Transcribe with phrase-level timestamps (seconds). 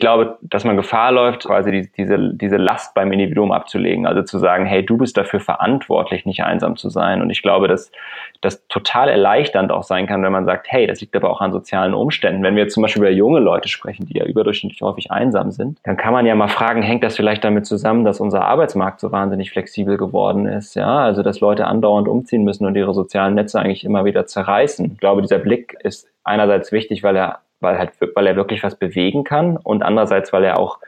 [0.00, 4.06] Ich glaube, dass man Gefahr läuft, quasi die, diese, diese Last beim Individuum abzulegen.
[4.06, 7.20] Also zu sagen, hey, du bist dafür verantwortlich, nicht einsam zu sein.
[7.20, 7.92] Und ich glaube, dass
[8.40, 11.52] das total erleichternd auch sein kann, wenn man sagt, hey, das liegt aber auch an
[11.52, 12.42] sozialen Umständen.
[12.42, 15.78] Wenn wir jetzt zum Beispiel über junge Leute sprechen, die ja überdurchschnittlich häufig einsam sind,
[15.82, 19.12] dann kann man ja mal fragen, hängt das vielleicht damit zusammen, dass unser Arbeitsmarkt so
[19.12, 20.76] wahnsinnig flexibel geworden ist?
[20.76, 24.92] Ja, also dass Leute andauernd umziehen müssen und ihre sozialen Netze eigentlich immer wieder zerreißen.
[24.94, 28.74] Ich glaube, dieser Blick ist einerseits wichtig, weil er weil halt, weil er wirklich was
[28.74, 30.78] bewegen kann und andererseits, weil er auch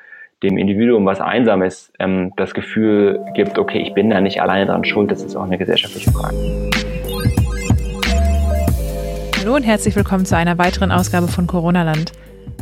[0.43, 4.67] dem Individuum, was einsam ist, ähm, das Gefühl gibt, okay, ich bin da nicht alleine
[4.67, 6.36] dran schuld, das ist auch eine gesellschaftliche Frage.
[9.39, 12.12] Hallo und herzlich willkommen zu einer weiteren Ausgabe von Corona Land.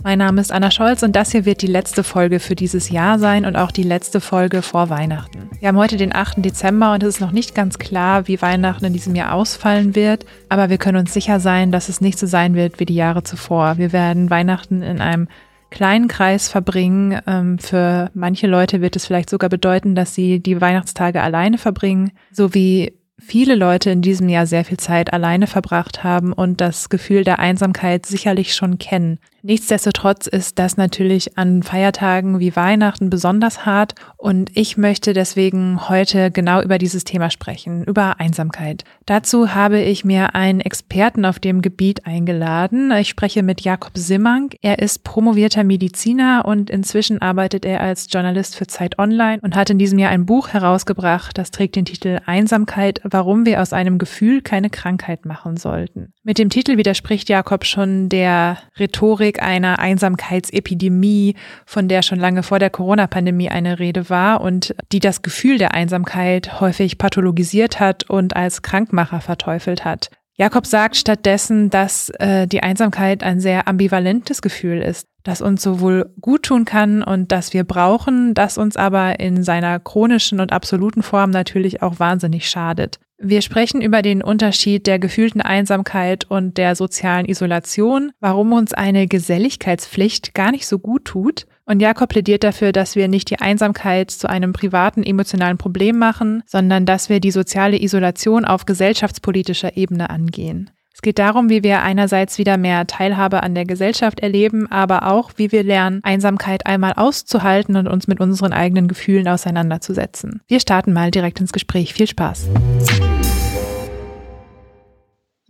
[0.02, 3.18] Mein Name ist Anna Scholz und das hier wird die letzte Folge für dieses Jahr
[3.18, 5.50] sein und auch die letzte Folge vor Weihnachten.
[5.58, 6.42] Wir haben heute den 8.
[6.42, 10.24] Dezember und es ist noch nicht ganz klar, wie Weihnachten in diesem Jahr ausfallen wird,
[10.48, 13.24] aber wir können uns sicher sein, dass es nicht so sein wird wie die Jahre
[13.24, 13.76] zuvor.
[13.76, 15.28] Wir werden Weihnachten in einem
[15.70, 17.20] kleinen Kreis verbringen.
[17.26, 22.12] Ähm, für manche Leute wird es vielleicht sogar bedeuten, dass sie die Weihnachtstage alleine verbringen,
[22.32, 26.88] so wie viele Leute in diesem Jahr sehr viel Zeit alleine verbracht haben und das
[26.88, 29.18] Gefühl der Einsamkeit sicherlich schon kennen.
[29.42, 36.30] Nichtsdestotrotz ist das natürlich an Feiertagen wie Weihnachten besonders hart und ich möchte deswegen heute
[36.30, 38.84] genau über dieses Thema sprechen, über Einsamkeit.
[39.06, 42.92] Dazu habe ich mir einen Experten auf dem Gebiet eingeladen.
[42.92, 44.56] Ich spreche mit Jakob Simmank.
[44.60, 49.70] Er ist promovierter Mediziner und inzwischen arbeitet er als Journalist für Zeit Online und hat
[49.70, 53.98] in diesem Jahr ein Buch herausgebracht, das trägt den Titel Einsamkeit, warum wir aus einem
[53.98, 56.12] Gefühl keine Krankheit machen sollten.
[56.22, 62.42] Mit dem Titel widerspricht Jakob schon der Rhetorik Ausblick einer Einsamkeitsepidemie, von der schon lange
[62.42, 68.08] vor der Corona-Pandemie eine Rede war und die das Gefühl der Einsamkeit häufig pathologisiert hat
[68.10, 70.10] und als Krankmacher verteufelt hat.
[70.36, 76.14] Jakob sagt stattdessen, dass äh, die Einsamkeit ein sehr ambivalentes Gefühl ist, das uns sowohl
[76.20, 81.02] gut tun kann und das wir brauchen, das uns aber in seiner chronischen und absoluten
[81.02, 82.98] Form natürlich auch wahnsinnig schadet.
[83.22, 89.06] Wir sprechen über den Unterschied der gefühlten Einsamkeit und der sozialen Isolation, warum uns eine
[89.06, 91.46] Geselligkeitspflicht gar nicht so gut tut.
[91.66, 96.42] Und Jakob plädiert dafür, dass wir nicht die Einsamkeit zu einem privaten emotionalen Problem machen,
[96.46, 100.70] sondern dass wir die soziale Isolation auf gesellschaftspolitischer Ebene angehen.
[101.00, 105.30] Es geht darum, wie wir einerseits wieder mehr Teilhabe an der Gesellschaft erleben, aber auch,
[105.36, 110.42] wie wir lernen, Einsamkeit einmal auszuhalten und uns mit unseren eigenen Gefühlen auseinanderzusetzen.
[110.46, 111.94] Wir starten mal direkt ins Gespräch.
[111.94, 112.50] Viel Spaß.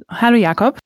[0.08, 0.78] Hallo Jakob.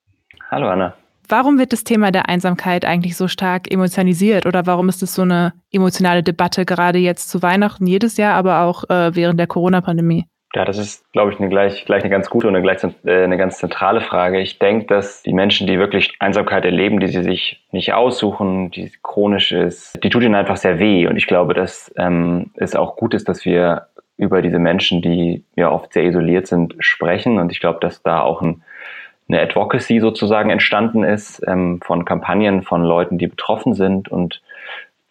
[0.51, 0.95] Hallo Anna.
[1.29, 5.21] Warum wird das Thema der Einsamkeit eigentlich so stark emotionalisiert oder warum ist es so
[5.21, 10.25] eine emotionale Debatte gerade jetzt zu Weihnachten jedes Jahr, aber auch äh, während der Corona-Pandemie?
[10.55, 13.25] Ja, das ist, glaube ich, eine gleich, gleich eine ganz gute und eine, gleich, äh,
[13.25, 14.41] eine ganz zentrale Frage.
[14.41, 18.93] Ich denke, dass die Menschen, die wirklich Einsamkeit erleben, die sie sich nicht aussuchen, die
[19.03, 21.09] chronisch ist, die tut ihnen einfach sehr weh.
[21.09, 25.43] Und ich glaube, dass ähm, es auch gut ist, dass wir über diese Menschen, die
[25.57, 27.41] ja oft sehr isoliert sind, sprechen.
[27.41, 28.63] Und ich glaube, dass da auch ein,
[29.29, 34.09] eine Advocacy sozusagen entstanden ist ähm, von Kampagnen von Leuten, die betroffen sind.
[34.09, 34.41] Und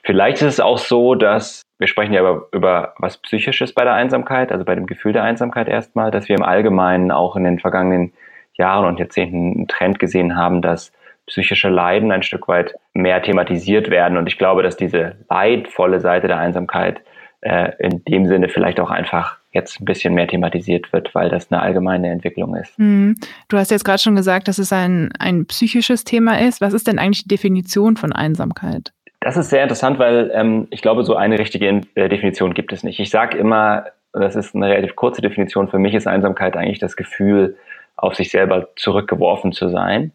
[0.04, 3.94] vielleicht ist es auch so, dass wir sprechen ja über, über was Psychisches bei der
[3.94, 7.60] Einsamkeit, also bei dem Gefühl der Einsamkeit erstmal, dass wir im Allgemeinen auch in den
[7.60, 8.14] vergangenen
[8.54, 10.94] Jahren und Jahrzehnten einen Trend gesehen haben, dass
[11.28, 14.18] psychische Leiden ein Stück weit mehr thematisiert werden.
[14.18, 17.02] Und ich glaube, dass diese leidvolle Seite der Einsamkeit
[17.42, 21.52] äh, in dem Sinne vielleicht auch einfach jetzt ein bisschen mehr thematisiert wird, weil das
[21.52, 22.80] eine allgemeine Entwicklung ist.
[22.80, 23.18] Mhm.
[23.50, 26.62] Du hast jetzt gerade schon gesagt, dass es ein, ein psychisches Thema ist.
[26.62, 28.94] Was ist denn eigentlich die Definition von Einsamkeit?
[29.24, 32.84] Das ist sehr interessant, weil ähm, ich glaube, so eine richtige äh, Definition gibt es
[32.84, 33.00] nicht.
[33.00, 36.98] Ich sage immer, das ist eine relativ kurze Definition, für mich ist Einsamkeit eigentlich das
[36.98, 37.58] Gefühl,
[37.96, 40.12] auf sich selber zurückgeworfen zu sein.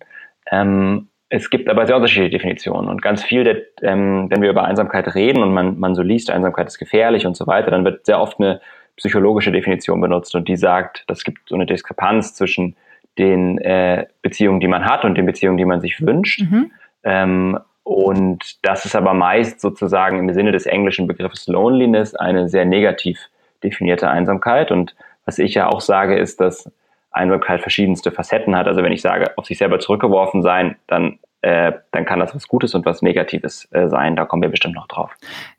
[0.50, 4.64] Ähm, es gibt aber sehr unterschiedliche Definitionen und ganz viel, der, ähm, wenn wir über
[4.64, 8.04] Einsamkeit reden und man, man so liest, Einsamkeit ist gefährlich und so weiter, dann wird
[8.04, 8.60] sehr oft eine
[8.96, 12.76] psychologische Definition benutzt und die sagt, das gibt so eine Diskrepanz zwischen
[13.16, 16.42] den äh, Beziehungen, die man hat und den Beziehungen, die man sich wünscht.
[16.42, 16.70] Mhm.
[17.04, 17.58] Ähm,
[17.88, 23.18] und das ist aber meist sozusagen im Sinne des englischen Begriffes Loneliness eine sehr negativ
[23.64, 24.70] definierte Einsamkeit.
[24.70, 26.70] Und was ich ja auch sage, ist, dass
[27.12, 28.66] Einsamkeit verschiedenste Facetten hat.
[28.66, 32.48] Also wenn ich sage, auf sich selber zurückgeworfen sein, dann, äh, dann kann das was
[32.48, 34.16] Gutes und was Negatives äh, sein.
[34.16, 35.10] Da kommen wir bestimmt noch drauf.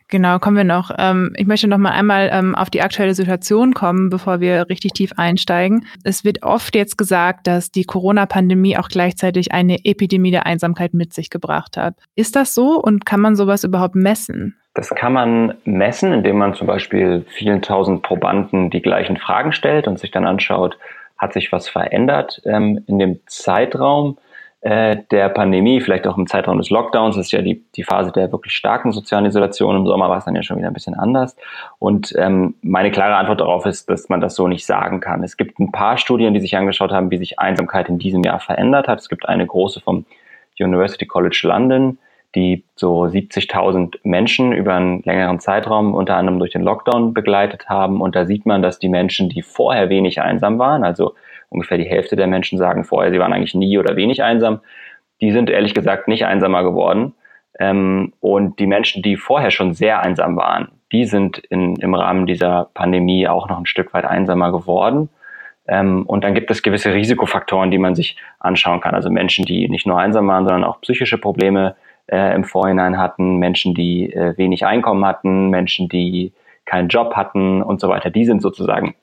[0.10, 0.90] Genau, kommen wir noch.
[0.98, 4.94] Ähm, ich möchte noch mal einmal ähm, auf die aktuelle Situation kommen, bevor wir richtig
[4.94, 5.86] tief einsteigen.
[6.04, 11.14] Es wird oft jetzt gesagt, dass die Corona-Pandemie auch gleichzeitig eine Epidemie der Einsamkeit mit
[11.14, 11.94] sich gebracht hat.
[12.16, 14.56] Ist das so und kann man sowas überhaupt messen?
[14.74, 19.88] Das kann man messen, indem man zum Beispiel vielen tausend Probanden die gleichen Fragen stellt
[19.88, 20.78] und sich dann anschaut,
[21.20, 24.18] hat sich was verändert ähm, in dem Zeitraum.
[24.62, 27.16] Äh, der Pandemie, vielleicht auch im Zeitraum des Lockdowns.
[27.16, 29.78] Das ist ja die, die Phase der wirklich starken sozialen Isolation.
[29.78, 31.38] Im Sommer war es dann ja schon wieder ein bisschen anders.
[31.80, 35.24] Und ähm, meine klare Antwort darauf ist, dass man das so nicht sagen kann.
[35.24, 38.42] Es gibt ein paar Studien, die sich angeschaut haben, wie sich Einsamkeit in diesem Jahr
[38.42, 39.00] verändert hat.
[39.00, 40.06] Es gibt eine große vom
[40.60, 41.98] University College London,
[42.36, 48.02] die so 70.000 Menschen über einen längeren Zeitraum unter anderem durch den Lockdown begleitet haben.
[48.02, 51.16] Und da sieht man, dass die Menschen, die vorher wenig einsam waren, also
[51.50, 54.62] ungefähr die Hälfte der Menschen sagen vorher, sie waren eigentlich nie oder wenig einsam.
[55.22, 57.14] Die sind ehrlich gesagt nicht einsamer geworden.
[57.60, 62.26] Ähm, und die Menschen, die vorher schon sehr einsam waren, die sind in, im Rahmen
[62.26, 65.10] dieser Pandemie auch noch ein Stück weit einsamer geworden.
[65.68, 68.96] Ähm, und dann gibt es gewisse Risikofaktoren, die man sich anschauen kann.
[68.96, 71.76] Also Menschen, die nicht nur einsam waren, sondern auch psychische Probleme
[72.08, 76.34] äh, im Vorhinein hatten, Menschen, die äh, wenig Einkommen hatten, Menschen, die
[76.66, 78.10] keinen Job hatten und so weiter.
[78.10, 78.96] Die sind sozusagen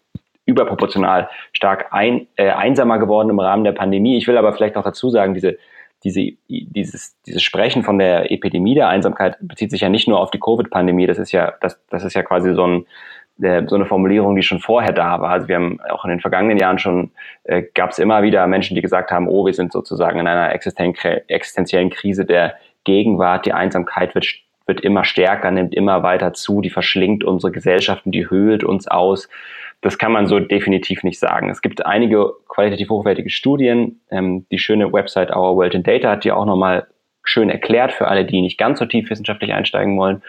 [0.47, 4.17] überproportional stark ein, äh, einsamer geworden im Rahmen der Pandemie.
[4.17, 5.59] Ich will aber vielleicht auch dazu sagen, diese,
[6.05, 10.31] diese, dieses, dieses Sprechen von der Epidemie der Einsamkeit bezieht sich ja nicht nur auf
[10.31, 11.07] die Covid-Pandemie.
[11.07, 12.87] Das ist ja, das, das ist ja quasi so ein,
[13.43, 15.31] äh, so eine Formulierung, die schon vorher da war.
[15.31, 17.11] Also wir haben auch in den vergangenen Jahren schon,
[17.45, 20.53] äh, gab es immer wieder Menschen, die gesagt haben, oh, wir sind sozusagen in einer
[20.53, 22.55] existenziellen Krise der
[22.85, 24.27] Gegenwart, die Einsamkeit wird,
[24.67, 29.29] wird immer stärker, nimmt immer weiter zu, die verschlingt unsere Gesellschaften, die höhlt uns aus.
[29.83, 31.51] Das kann man so definitiv nicht sagen.
[31.51, 34.01] Es gibt einige qualitativ hochwertige Studien.
[34.11, 36.87] Ähm, die schöne Website Our World in Data hat die auch nochmal
[37.23, 40.23] schön erklärt für alle, die nicht ganz so tief wissenschaftlich einsteigen wollen.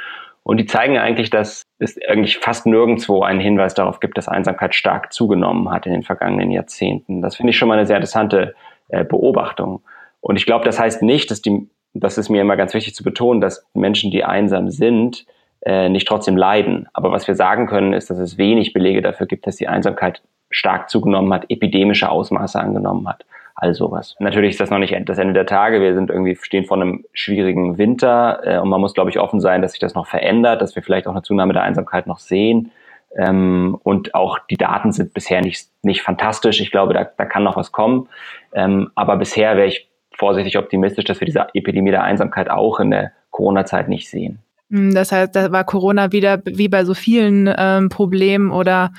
[0.43, 4.75] Und die zeigen eigentlich, dass es eigentlich fast nirgendwo einen Hinweis darauf gibt, dass Einsamkeit
[4.75, 7.21] stark zugenommen hat in den vergangenen Jahrzehnten.
[7.21, 8.55] Das finde ich schon mal eine sehr interessante
[8.87, 9.81] äh, Beobachtung.
[10.21, 13.03] Und ich glaube, das heißt nicht, dass die, das ist mir immer ganz wichtig zu
[13.03, 15.25] betonen, dass Menschen, die einsam sind,
[15.67, 16.87] äh, nicht trotzdem leiden.
[16.93, 20.21] Aber was wir sagen können, ist, dass es wenig Belege dafür gibt, dass die Einsamkeit
[20.49, 23.25] stark zugenommen hat, epidemische Ausmaße angenommen hat.
[23.53, 24.15] All sowas.
[24.19, 25.81] Natürlich ist das noch nicht das Ende der Tage.
[25.81, 29.41] Wir sind irgendwie stehen vor einem schwierigen Winter äh, und man muss, glaube ich, offen
[29.41, 32.19] sein, dass sich das noch verändert, dass wir vielleicht auch eine Zunahme der Einsamkeit noch
[32.19, 32.71] sehen.
[33.17, 36.61] Ähm, und auch die Daten sind bisher nicht, nicht fantastisch.
[36.61, 38.07] Ich glaube, da, da kann noch was kommen.
[38.53, 42.91] Ähm, aber bisher wäre ich vorsichtig optimistisch, dass wir diese Epidemie der Einsamkeit auch in
[42.91, 44.39] der Corona-Zeit nicht sehen.
[44.71, 48.91] Hm, das heißt, da war Corona wieder wie bei so vielen ähm, Problemen oder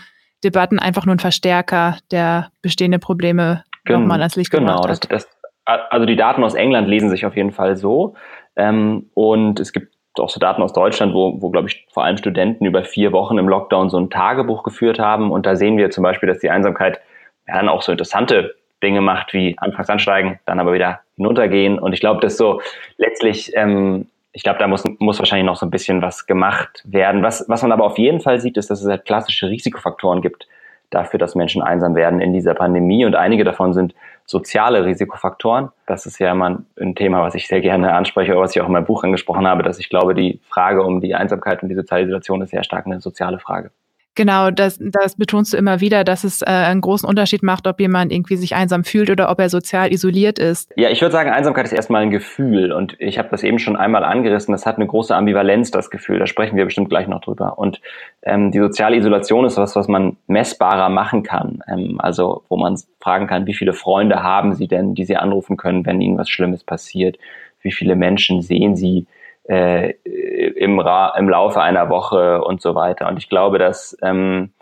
[0.45, 5.13] Debatten einfach nur ein Verstärker, der bestehende Probleme Gen nochmal ans Licht genau, gebracht hat.
[5.13, 5.29] Das,
[5.65, 8.15] das, also die Daten aus England lesen sich auf jeden Fall so.
[8.57, 12.17] Ähm, und es gibt auch so Daten aus Deutschland, wo, wo glaube ich, vor allem
[12.17, 15.31] Studenten über vier Wochen im Lockdown so ein Tagebuch geführt haben.
[15.31, 17.01] Und da sehen wir zum Beispiel, dass die Einsamkeit
[17.47, 21.79] ja dann auch so interessante Dinge macht, wie anfangs ansteigen, dann aber wieder hinuntergehen.
[21.79, 22.61] Und ich glaube, dass so
[22.97, 24.07] letztlich ähm,
[24.39, 27.25] ich glaube, da muss, muss wahrscheinlich noch so ein bisschen was gemacht werden.
[27.25, 30.47] Was, was man aber auf jeden Fall sieht, ist, dass es halt klassische Risikofaktoren gibt
[30.91, 33.05] dafür, dass Menschen einsam werden in dieser Pandemie.
[33.05, 33.97] Und einige davon sind
[34.27, 35.71] soziale Risikofaktoren.
[35.87, 38.75] Das ist ja immer ein Thema, was ich sehr gerne anspreche, was ich auch in
[38.75, 42.05] meinem Buch angesprochen habe, dass ich glaube, die Frage um die Einsamkeit und die soziale
[42.05, 43.73] Isolation ist sehr stark eine soziale Frage.
[44.19, 47.79] Genau, das, das betonst du immer wieder, dass es äh, einen großen Unterschied macht, ob
[47.79, 50.73] jemand irgendwie sich einsam fühlt oder ob er sozial isoliert ist.
[50.75, 53.77] Ja, ich würde sagen, Einsamkeit ist erstmal ein Gefühl und ich habe das eben schon
[53.77, 54.51] einmal angerissen.
[54.51, 56.19] Das hat eine große Ambivalenz, das Gefühl.
[56.19, 57.61] Da sprechen wir bestimmt gleich noch drüber.
[57.61, 57.81] Und
[58.25, 61.63] ähm, die soziale Isolation ist was, was man messbarer machen kann.
[61.69, 65.57] Ähm, also wo man fragen kann, wie viele Freunde haben Sie denn, die Sie anrufen
[65.57, 67.19] können, wenn Ihnen was Schlimmes passiert?
[67.63, 69.07] Wie viele Menschen sehen Sie?
[69.49, 73.09] Äh, im, Ra im Laufe einer Woche und so weiter.
[73.09, 74.53] Und ich glaube, dass ähm,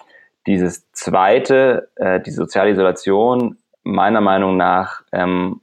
[0.46, 5.60] dieses zweite, äh, die soziale Isolation meiner Meinung nach ähm,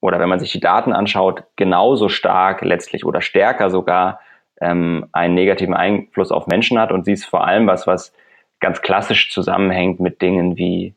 [0.00, 4.20] oder wenn man sich die Daten anschaut, genauso stark letztlich oder stärker sogar
[4.60, 6.90] ähm, einen negativen Einfluss auf Menschen hat.
[6.90, 8.12] Und sie ist vor allem was, was
[8.60, 10.94] ganz klassisch zusammenhängt mit Dingen wie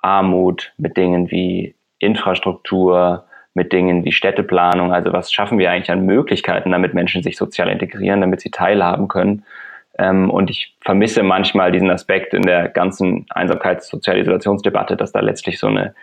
[0.00, 3.25] Armut, mit Dingen wie Infrastruktur,
[3.56, 4.92] mit Dingen wie Städteplanung.
[4.92, 9.08] Also was schaffen wir eigentlich an Möglichkeiten, damit Menschen sich sozial integrieren, damit sie teilhaben
[9.08, 9.44] können.
[9.98, 15.68] Ähm, und ich vermisse manchmal diesen Aspekt in der ganzen Einsamkeits-Sozialisationsdebatte, dass da letztlich so
[15.68, 15.94] eine,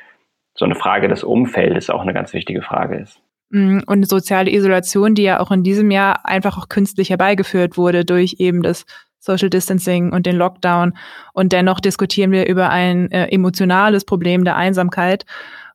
[0.56, 3.22] so eine Frage des Umfeldes auch eine ganz wichtige Frage ist.
[3.52, 8.04] Mm, und soziale Isolation, die ja auch in diesem Jahr einfach auch künstlich herbeigeführt wurde
[8.04, 8.88] durch eben das
[9.20, 10.94] Social Distancing und den Lockdown.
[11.34, 15.26] Und dennoch diskutieren wir über ein äh, emotionales Problem der Einsamkeit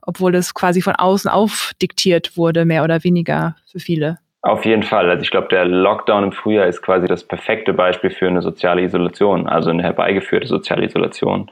[0.08, 4.18] obwohl es quasi von außen aufdiktiert wurde, mehr oder weniger für viele.
[4.40, 5.10] Auf jeden Fall.
[5.10, 8.80] Also ich glaube, der Lockdown im Frühjahr ist quasi das perfekte Beispiel für eine soziale
[8.80, 11.50] Isolation, also eine herbeigeführte soziale Isolation.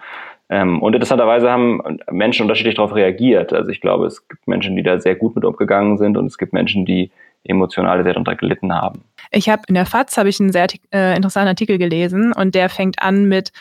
[0.48, 3.52] Ähm, und interessanterweise haben Menschen unterschiedlich darauf reagiert.
[3.52, 6.38] Also ich glaube, es gibt Menschen, die da sehr gut mit umgegangen sind und es
[6.38, 7.10] gibt Menschen, die
[7.44, 9.04] emotional sehr darunter gelitten haben.
[9.32, 12.70] Ich habe in der FAZ habe ich einen sehr äh, interessanten Artikel gelesen und der
[12.70, 13.52] fängt an mit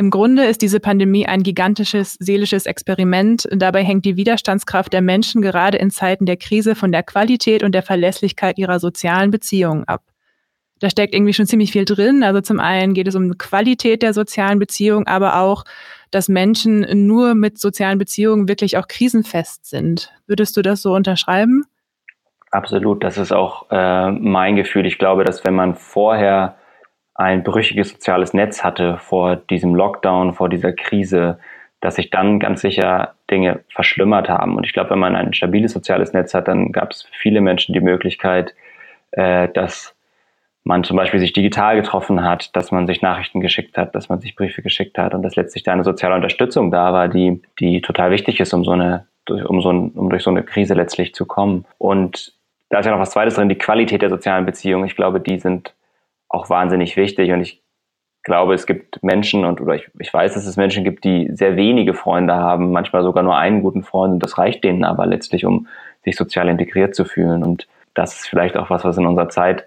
[0.00, 3.48] Im Grunde ist diese Pandemie ein gigantisches seelisches Experiment.
[3.50, 7.72] Dabei hängt die Widerstandskraft der Menschen gerade in Zeiten der Krise von der Qualität und
[7.72, 10.02] der Verlässlichkeit ihrer sozialen Beziehungen ab.
[10.78, 12.22] Da steckt irgendwie schon ziemlich viel drin.
[12.22, 15.64] Also zum einen geht es um Qualität der sozialen Beziehungen, aber auch,
[16.12, 20.12] dass Menschen nur mit sozialen Beziehungen wirklich auch krisenfest sind.
[20.28, 21.64] Würdest du das so unterschreiben?
[22.52, 24.86] Absolut, das ist auch äh, mein Gefühl.
[24.86, 26.56] Ich glaube, dass wenn man vorher
[27.18, 31.38] ein brüchiges soziales Netz hatte vor diesem Lockdown, vor dieser Krise,
[31.80, 34.56] dass sich dann ganz sicher Dinge verschlimmert haben.
[34.56, 37.72] Und ich glaube, wenn man ein stabiles soziales Netz hat, dann gab es viele Menschen
[37.72, 38.54] die Möglichkeit,
[39.10, 39.96] äh, dass
[40.62, 44.20] man zum Beispiel sich digital getroffen hat, dass man sich Nachrichten geschickt hat, dass man
[44.20, 47.80] sich Briefe geschickt hat und dass letztlich da eine soziale Unterstützung da war, die, die
[47.80, 51.14] total wichtig ist, um so eine, um so ein, um durch so eine Krise letztlich
[51.14, 51.64] zu kommen.
[51.78, 52.32] Und
[52.68, 54.84] da ist ja noch was Zweites drin, die Qualität der sozialen Beziehungen.
[54.84, 55.72] Ich glaube, die sind
[56.28, 57.32] auch wahnsinnig wichtig.
[57.32, 57.62] Und ich
[58.22, 61.56] glaube, es gibt Menschen und oder ich, ich weiß, dass es Menschen gibt, die sehr
[61.56, 65.44] wenige Freunde haben, manchmal sogar nur einen guten Freund und das reicht denen aber letztlich,
[65.44, 65.66] um
[66.04, 67.42] sich sozial integriert zu fühlen.
[67.42, 69.66] Und das ist vielleicht auch was, was in unserer Zeit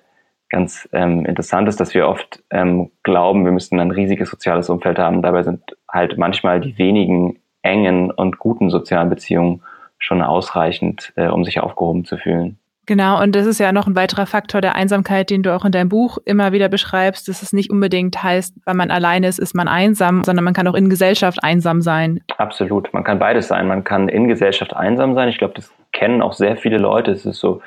[0.50, 5.00] ganz ähm, interessant ist, dass wir oft ähm, glauben, wir müssten ein riesiges soziales Umfeld
[5.00, 5.22] haben.
[5.22, 9.63] Dabei sind halt manchmal die wenigen engen und guten sozialen Beziehungen
[9.98, 12.60] schon ausreichend, äh, um sich aufgehoben zu fühlen.
[12.91, 15.71] Genau, und das ist ja noch ein weiterer Faktor der Einsamkeit, den du auch in
[15.71, 19.55] deinem Buch immer wieder beschreibst, dass es nicht unbedingt heißt, weil man alleine ist, ist
[19.55, 22.19] man einsam, sondern man kann auch in Gesellschaft einsam sein.
[22.36, 23.65] Absolut, man kann beides sein.
[23.65, 25.29] Man kann in Gesellschaft einsam sein.
[25.29, 27.12] Ich glaube, das kennen auch sehr viele Leute.
[27.12, 27.62] Es ist so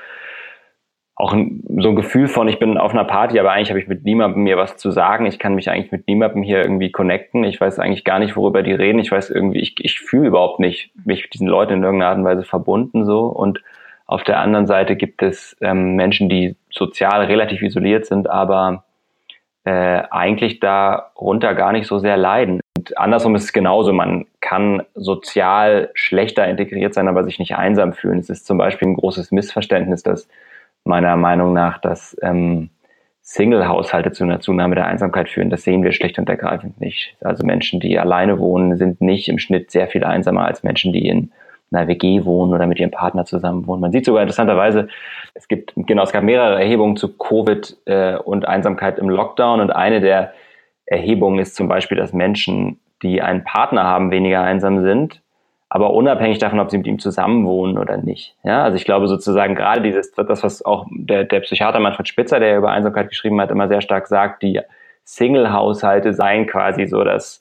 [1.15, 3.89] auch ein, so ein Gefühl von, ich bin auf einer Party, aber eigentlich habe ich
[3.89, 5.25] mit niemandem mir was zu sagen.
[5.25, 7.45] Ich kann mich eigentlich mit niemandem hier irgendwie connecten.
[7.45, 8.99] Ich weiß eigentlich gar nicht, worüber die reden.
[8.99, 12.19] Ich weiß irgendwie, ich, ich fühle überhaupt nicht mich mit diesen Leuten in irgendeiner Art
[12.19, 13.63] und Weise verbunden so und
[14.07, 18.85] auf der anderen Seite gibt es ähm, Menschen, die sozial relativ isoliert sind, aber
[19.65, 22.61] äh, eigentlich darunter gar nicht so sehr leiden.
[22.77, 23.93] Und andersrum ist es genauso.
[23.93, 28.19] Man kann sozial schlechter integriert sein, aber sich nicht einsam fühlen.
[28.19, 30.29] Es ist zum Beispiel ein großes Missverständnis, dass
[30.85, 32.69] meiner Meinung nach, dass ähm,
[33.23, 35.49] Single-Haushalte zu einer Zunahme der Einsamkeit führen.
[35.49, 37.17] Das sehen wir schlicht und ergreifend nicht.
[37.23, 41.09] Also Menschen, die alleine wohnen, sind nicht im Schnitt sehr viel einsamer als Menschen, die
[41.09, 41.33] in
[41.75, 43.81] einer WG wohnen oder mit ihrem Partner zusammen wohnen.
[43.81, 44.89] Man sieht sogar interessanterweise,
[45.35, 49.71] es gibt, genau, es gab mehrere Erhebungen zu Covid äh, und Einsamkeit im Lockdown und
[49.71, 50.33] eine der
[50.87, 55.23] Erhebungen ist zum Beispiel, dass Menschen, die einen Partner haben, weniger einsam sind,
[55.69, 58.37] aber unabhängig davon, ob sie mit ihm zusammenwohnen oder nicht.
[58.45, 62.39] Ja, also ich glaube sozusagen gerade dieses, das, was auch der, der Psychiater Manfred Spitzer,
[62.39, 64.61] der über Einsamkeit geschrieben hat, immer sehr stark sagt, die
[65.05, 67.41] Single-Haushalte seien quasi so das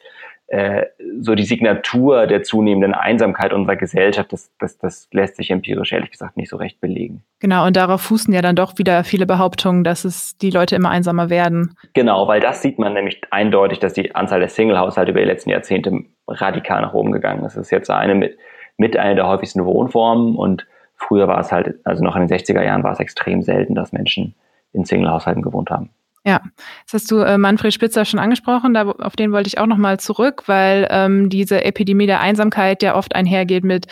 [1.19, 6.12] so die Signatur der zunehmenden Einsamkeit unserer Gesellschaft, das, das, das lässt sich empirisch ehrlich
[6.12, 7.23] gesagt nicht so recht belegen.
[7.39, 10.89] Genau, und darauf fußen ja dann doch wieder viele Behauptungen, dass es die Leute immer
[10.89, 11.75] einsamer werden.
[11.93, 15.50] Genau, weil das sieht man nämlich eindeutig, dass die Anzahl der Single-Haushalte über die letzten
[15.50, 17.55] Jahrzehnte radikal nach oben gegangen ist.
[17.55, 18.38] Das ist jetzt eine mit,
[18.77, 22.63] mit einer der häufigsten Wohnformen und früher war es halt, also noch in den 60er
[22.63, 24.35] Jahren war es extrem selten, dass Menschen
[24.71, 25.89] in Single-Haushalten gewohnt haben.
[26.25, 26.42] Ja,
[26.86, 30.00] das hast du äh, Manfred Spitzer schon angesprochen, da, auf den wollte ich auch nochmal
[30.00, 33.88] zurück, weil ähm, diese Epidemie der Einsamkeit ja oft einhergeht mit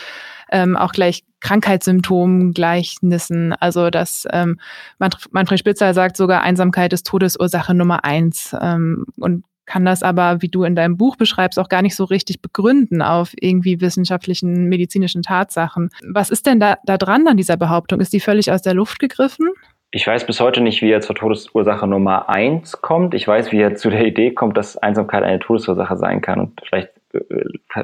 [0.50, 3.52] ähm, auch gleich Krankheitssymptomen, Gleichnissen.
[3.54, 4.58] Also dass ähm,
[4.98, 10.48] Manfred Spitzer sagt sogar, Einsamkeit ist Todesursache Nummer eins ähm, und kann das aber, wie
[10.48, 15.22] du in deinem Buch beschreibst, auch gar nicht so richtig begründen auf irgendwie wissenschaftlichen, medizinischen
[15.22, 15.90] Tatsachen.
[16.06, 18.00] Was ist denn da, da dran an dieser Behauptung?
[18.00, 19.48] Ist die völlig aus der Luft gegriffen?
[19.94, 23.12] Ich weiß bis heute nicht, wie er zur Todesursache Nummer eins kommt.
[23.12, 26.40] Ich weiß, wie er zu der Idee kommt, dass Einsamkeit eine Todesursache sein kann.
[26.40, 27.20] Und vielleicht äh,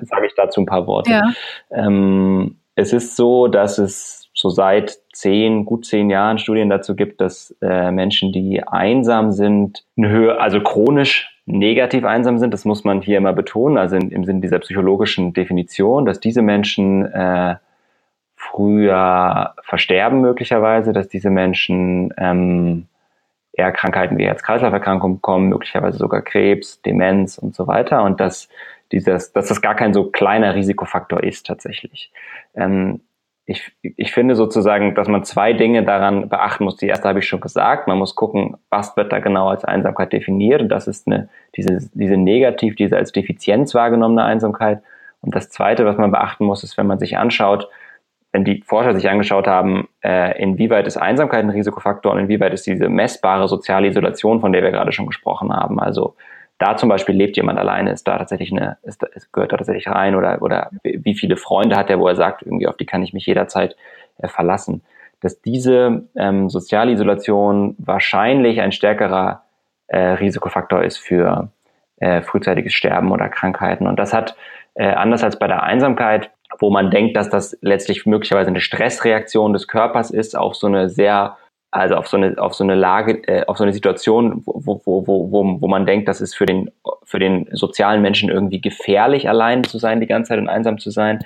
[0.03, 1.11] sage ich dazu ein paar Worte.
[1.11, 1.23] Ja.
[1.71, 7.21] Ähm, es ist so, dass es so seit zehn, gut zehn Jahren Studien dazu gibt,
[7.21, 12.85] dass äh, Menschen, die einsam sind, eine Höhe, also chronisch negativ einsam sind, das muss
[12.85, 17.57] man hier immer betonen, also in, im Sinne dieser psychologischen Definition, dass diese Menschen äh,
[18.51, 22.87] früher versterben möglicherweise, dass diese Menschen ähm,
[23.53, 28.49] eher Krankheiten wie Herz-Kreislauf-Erkrankungen bekommen, möglicherweise sogar Krebs, Demenz und so weiter und dass
[28.93, 32.11] dieses, dass das gar kein so kleiner Risikofaktor ist tatsächlich.
[32.55, 33.01] Ähm,
[33.45, 36.77] ich, ich finde sozusagen, dass man zwei Dinge daran beachten muss.
[36.77, 37.89] Die erste habe ich schon gesagt.
[37.89, 40.61] Man muss gucken, was wird da genau als Einsamkeit definiert.
[40.61, 44.83] Und das ist eine, diese, diese negativ, diese als Defizienz wahrgenommene Einsamkeit.
[45.23, 47.69] Und das zweite, was man beachten muss, ist, wenn man sich anschaut,
[48.33, 52.67] wenn die Forscher sich angeschaut haben, äh, inwieweit ist Einsamkeit ein Risikofaktor und inwieweit ist
[52.67, 56.15] diese messbare soziale Isolation, von der wir gerade schon gesprochen haben, also
[56.59, 59.89] da zum Beispiel lebt jemand alleine, ist da tatsächlich eine, ist, ist, gehört da tatsächlich
[59.89, 63.03] rein oder, oder wie viele Freunde hat er, wo er sagt, irgendwie auf die kann
[63.03, 63.77] ich mich jederzeit
[64.19, 64.83] äh, verlassen.
[65.21, 69.45] Dass diese ähm, soziale Isolation wahrscheinlich ein stärkerer
[69.87, 71.51] äh, Risikofaktor ist für
[71.99, 73.87] äh, frühzeitiges Sterben oder Krankheiten.
[73.87, 74.37] Und das hat
[74.75, 79.53] äh, anders als bei der Einsamkeit, wo man denkt, dass das letztlich möglicherweise eine Stressreaktion
[79.53, 81.37] des Körpers ist auf so eine sehr
[81.71, 85.07] also auf so eine auf so eine Lage äh, auf so eine Situation wo, wo,
[85.07, 86.71] wo, wo, wo man denkt das ist für den
[87.05, 90.91] für den sozialen Menschen irgendwie gefährlich allein zu sein die ganze Zeit und einsam zu
[90.91, 91.21] sein.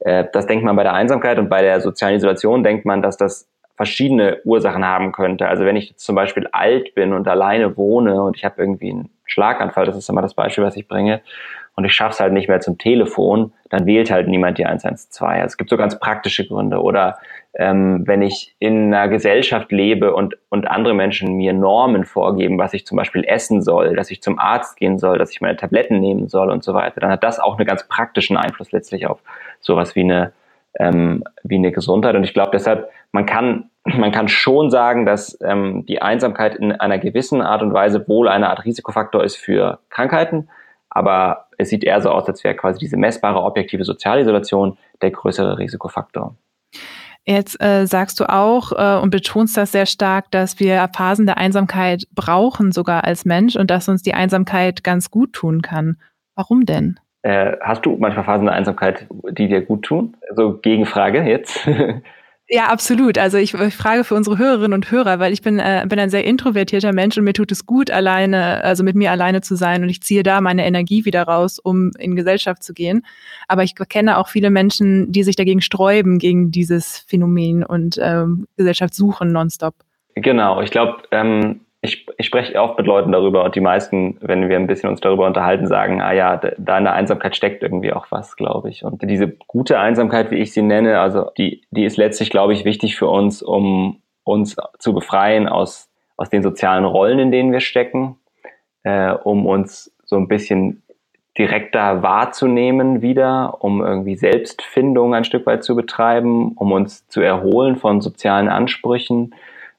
[0.00, 3.16] Äh, das denkt man bei der Einsamkeit und bei der sozialen Isolation denkt man dass
[3.16, 5.48] das verschiedene Ursachen haben könnte.
[5.48, 9.10] Also wenn ich zum Beispiel alt bin und alleine wohne und ich habe irgendwie einen
[9.26, 11.22] Schlaganfall das ist immer das Beispiel was ich bringe
[11.76, 15.22] und ich schaffe es halt nicht mehr zum Telefon, dann wählt halt niemand die 112.
[15.22, 16.80] Also es gibt so ganz praktische Gründe.
[16.80, 17.18] Oder
[17.54, 22.74] ähm, wenn ich in einer Gesellschaft lebe und, und andere Menschen mir Normen vorgeben, was
[22.74, 25.98] ich zum Beispiel essen soll, dass ich zum Arzt gehen soll, dass ich meine Tabletten
[25.98, 29.18] nehmen soll und so weiter, dann hat das auch einen ganz praktischen Einfluss letztlich auf
[29.60, 30.32] sowas wie eine,
[30.78, 32.14] ähm, wie eine Gesundheit.
[32.14, 36.72] Und ich glaube deshalb, man kann man kann schon sagen, dass ähm, die Einsamkeit in
[36.72, 40.48] einer gewissen Art und Weise wohl eine Art Risikofaktor ist für Krankheiten,
[40.88, 45.58] aber es sieht eher so aus, als wäre quasi diese messbare objektive Sozialisolation der größere
[45.58, 46.36] Risikofaktor.
[47.26, 51.38] Jetzt äh, sagst du auch äh, und betonst das sehr stark, dass wir Phasen der
[51.38, 55.96] Einsamkeit brauchen, sogar als Mensch, und dass uns die Einsamkeit ganz gut tun kann.
[56.34, 57.00] Warum denn?
[57.22, 60.16] Äh, hast du manchmal Phasen der Einsamkeit, die dir gut tun?
[60.28, 61.66] Also Gegenfrage jetzt.
[62.48, 63.16] Ja, absolut.
[63.16, 66.10] Also ich, ich, frage für unsere Hörerinnen und Hörer, weil ich bin, äh, bin ein
[66.10, 69.82] sehr introvertierter Mensch und mir tut es gut, alleine, also mit mir alleine zu sein
[69.82, 73.06] und ich ziehe da meine Energie wieder raus, um in Gesellschaft zu gehen.
[73.48, 78.46] Aber ich kenne auch viele Menschen, die sich dagegen sträuben, gegen dieses Phänomen und ähm,
[78.58, 79.74] Gesellschaft suchen nonstop.
[80.14, 84.48] Genau, ich glaube, ähm, ich, ich spreche oft mit Leuten darüber und die meisten, wenn
[84.48, 87.92] wir ein bisschen uns darüber unterhalten, sagen, ah ja, da in der Einsamkeit steckt irgendwie
[87.92, 88.84] auch was, glaube ich.
[88.84, 92.64] Und diese gute Einsamkeit, wie ich sie nenne, also die, die ist letztlich, glaube ich,
[92.64, 97.60] wichtig für uns, um uns zu befreien aus, aus den sozialen Rollen, in denen wir
[97.60, 98.16] stecken,
[98.82, 100.82] äh, um uns so ein bisschen
[101.36, 107.76] direkter wahrzunehmen wieder, um irgendwie Selbstfindung ein Stück weit zu betreiben, um uns zu erholen
[107.76, 109.34] von sozialen Ansprüchen.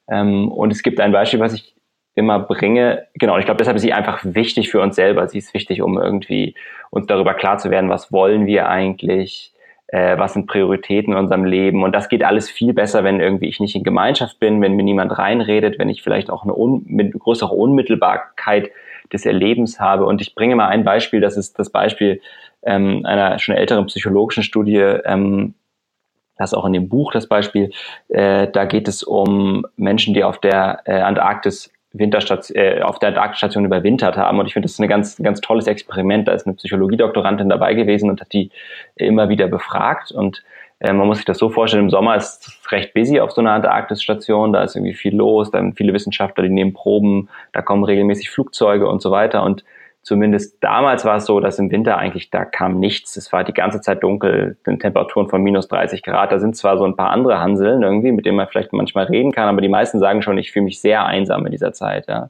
[0.08, 1.75] Ähm, und es gibt ein Beispiel, was ich
[2.16, 3.08] immer bringe.
[3.14, 5.28] Genau, ich glaube, deshalb ist sie einfach wichtig für uns selber.
[5.28, 6.56] Sie ist wichtig, um irgendwie
[6.90, 9.54] uns darüber klar zu werden, was wollen wir eigentlich,
[9.88, 11.84] äh, was sind Prioritäten in unserem Leben.
[11.84, 14.84] Und das geht alles viel besser, wenn irgendwie ich nicht in Gemeinschaft bin, wenn mir
[14.84, 18.72] niemand reinredet, wenn ich vielleicht auch eine un mit größere Unmittelbarkeit
[19.12, 20.06] des Erlebens habe.
[20.06, 22.22] Und ich bringe mal ein Beispiel, das ist das Beispiel
[22.64, 25.54] ähm, einer schon älteren psychologischen Studie, ähm,
[26.38, 27.72] das ist auch in dem Buch das Beispiel,
[28.10, 33.10] äh, da geht es um Menschen, die auf der äh, Antarktis Winterstation, äh, auf der
[33.10, 34.40] Antarktisstation überwintert haben.
[34.40, 36.28] Und ich finde, das ist ein ganz, ganz tolles Experiment.
[36.28, 38.52] Da ist eine Psychologiedoktorandin dabei gewesen und hat die
[38.96, 40.12] immer wieder befragt.
[40.12, 40.44] Und
[40.80, 43.42] äh, man muss sich das so vorstellen, im Sommer ist es recht busy auf so
[43.42, 44.54] einer Antarktisstation.
[44.54, 48.30] Da ist irgendwie viel los, da sind viele Wissenschaftler, die nehmen Proben, da kommen regelmäßig
[48.30, 49.44] Flugzeuge und so weiter.
[49.44, 49.64] Und
[50.06, 53.18] Zumindest damals war es so, dass im Winter eigentlich da kam nichts.
[53.18, 56.32] Es war die ganze Zeit dunkel, Temperaturen von minus 30 Grad.
[56.32, 59.32] Da sind zwar so ein paar andere Hanseln irgendwie, mit denen man vielleicht manchmal reden
[59.32, 62.08] kann, aber die meisten sagen schon, ich fühle mich sehr einsam in dieser Zeit.
[62.08, 62.30] Ja.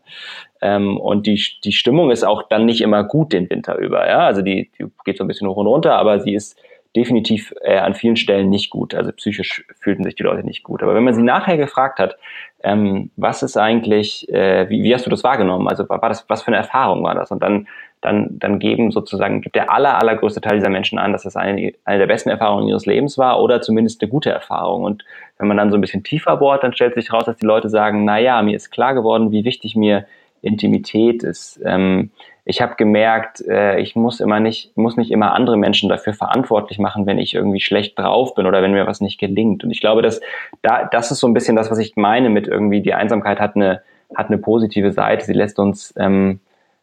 [0.61, 4.07] Ähm, und die, die Stimmung ist auch dann nicht immer gut den Winter über.
[4.07, 4.19] Ja.
[4.19, 6.57] Also die, die geht so ein bisschen hoch und runter, aber sie ist
[6.95, 8.95] definitiv äh, an vielen Stellen nicht gut.
[8.95, 10.81] Also psychisch fühlten sich die Leute nicht gut.
[10.81, 12.17] Aber wenn man sie nachher gefragt hat,
[12.63, 15.67] ähm, was ist eigentlich, äh, wie, wie hast du das wahrgenommen?
[15.67, 17.31] Also war das, was für eine Erfahrung war das?
[17.31, 17.67] Und dann,
[18.01, 21.73] dann, dann geben sozusagen, gibt der aller, allergrößte Teil dieser Menschen an, dass das eine,
[21.83, 24.83] eine der besten Erfahrungen ihres Lebens war oder zumindest eine gute Erfahrung.
[24.83, 25.03] Und
[25.37, 27.69] wenn man dann so ein bisschen tiefer bohrt, dann stellt sich raus, dass die Leute
[27.69, 30.05] sagen, na ja, mir ist klar geworden, wie wichtig mir
[30.45, 31.59] Intimität ist.
[31.65, 32.11] Ähm,
[32.45, 36.77] ich habe gemerkt, äh, ich muss immer nicht, muss nicht immer andere Menschen dafür verantwortlich
[36.77, 39.63] machen, wenn ich irgendwie schlecht drauf bin oder wenn mir was nicht gelingt.
[39.63, 40.21] Und ich glaube, dass
[40.61, 43.55] da, das ist so ein bisschen das, was ich meine mit irgendwie, die Einsamkeit hat
[43.55, 43.81] eine,
[44.13, 45.25] hat eine positive Seite.
[45.25, 46.39] Sie lässt uns ähm,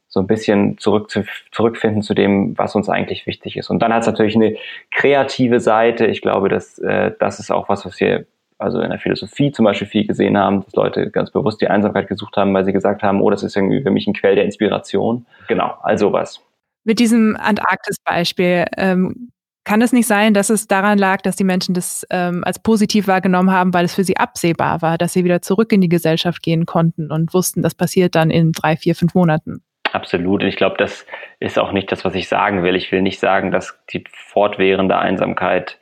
[0.09, 1.23] so ein bisschen zurück zu,
[1.53, 3.71] zurückfinden zu dem, was uns eigentlich wichtig ist.
[3.71, 4.57] Und dann hat es natürlich eine
[4.91, 6.07] kreative Seite.
[6.07, 8.27] Ich glaube, dass äh, das ist auch was, was wir
[8.63, 12.09] also in der Philosophie zum Beispiel viel gesehen haben, dass Leute ganz bewusst die Einsamkeit
[12.09, 14.45] gesucht haben, weil sie gesagt haben, oh, das ist irgendwie für mich ein Quell der
[14.45, 15.27] Inspiration.
[15.49, 16.41] Genau, also was.
[16.85, 19.33] Mit diesem Antarktis-Beispiel, ähm,
[19.65, 23.07] kann es nicht sein, dass es daran lag, dass die Menschen das ähm, als positiv
[23.07, 26.43] wahrgenommen haben, weil es für sie absehbar war, dass sie wieder zurück in die Gesellschaft
[26.43, 29.63] gehen konnten und wussten, das passiert dann in drei, vier, fünf Monaten?
[29.93, 30.43] Absolut.
[30.43, 31.07] Und ich glaube, das
[31.39, 32.75] ist auch nicht das, was ich sagen will.
[32.75, 35.79] Ich will nicht sagen, dass die fortwährende Einsamkeit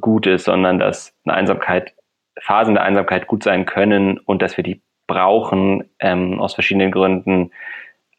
[0.00, 1.94] gut ist, sondern dass eine Einsamkeit
[2.40, 7.50] Phasen der Einsamkeit gut sein können und dass wir die brauchen ähm, aus verschiedenen Gründen,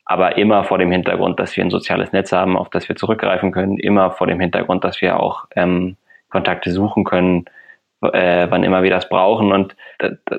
[0.05, 3.51] aber immer vor dem Hintergrund, dass wir ein soziales Netz haben, auf das wir zurückgreifen
[3.51, 5.97] können, immer vor dem Hintergrund, dass wir auch ähm,
[6.29, 7.45] Kontakte suchen können,
[8.01, 9.75] äh, wann immer wir das brauchen und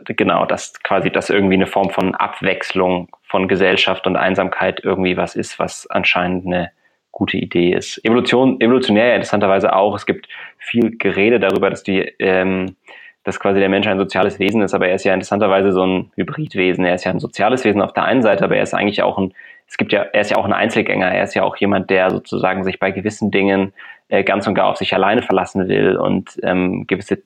[0.04, 5.34] genau, dass quasi das irgendwie eine Form von Abwechslung von Gesellschaft und Einsamkeit irgendwie was
[5.34, 6.70] ist, was anscheinend eine
[7.10, 8.04] gute Idee ist.
[8.04, 9.94] Evolution, evolutionär interessanterweise auch.
[9.94, 12.76] Es gibt viel Gerede darüber, dass die, ähm,
[13.24, 16.12] dass quasi der Mensch ein soziales Wesen ist, aber er ist ja interessanterweise so ein
[16.14, 16.84] Hybridwesen.
[16.84, 19.18] Er ist ja ein soziales Wesen auf der einen Seite, aber er ist eigentlich auch
[19.18, 19.32] ein,
[19.66, 21.10] es gibt ja, er ist ja auch ein Einzelgänger.
[21.10, 23.72] Er ist ja auch jemand, der sozusagen sich bei gewissen Dingen
[24.08, 27.22] äh, ganz und gar auf sich alleine verlassen will und ähm, gewisse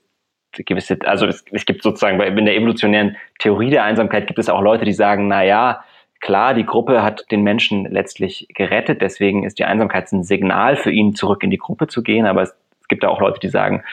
[0.52, 4.62] gewisse, also es, es gibt sozusagen in der evolutionären Theorie der Einsamkeit gibt es auch
[4.62, 5.84] Leute, die sagen, na ja,
[6.20, 10.90] Klar, die Gruppe hat den Menschen letztlich gerettet, deswegen ist die Einsamkeit ein Signal für
[10.90, 12.26] ihn, zurück in die Gruppe zu gehen.
[12.26, 13.84] Aber es, es gibt auch Leute, die sagen,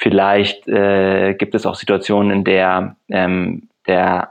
[0.00, 4.30] vielleicht äh, gibt es auch Situationen, in der ähm, der,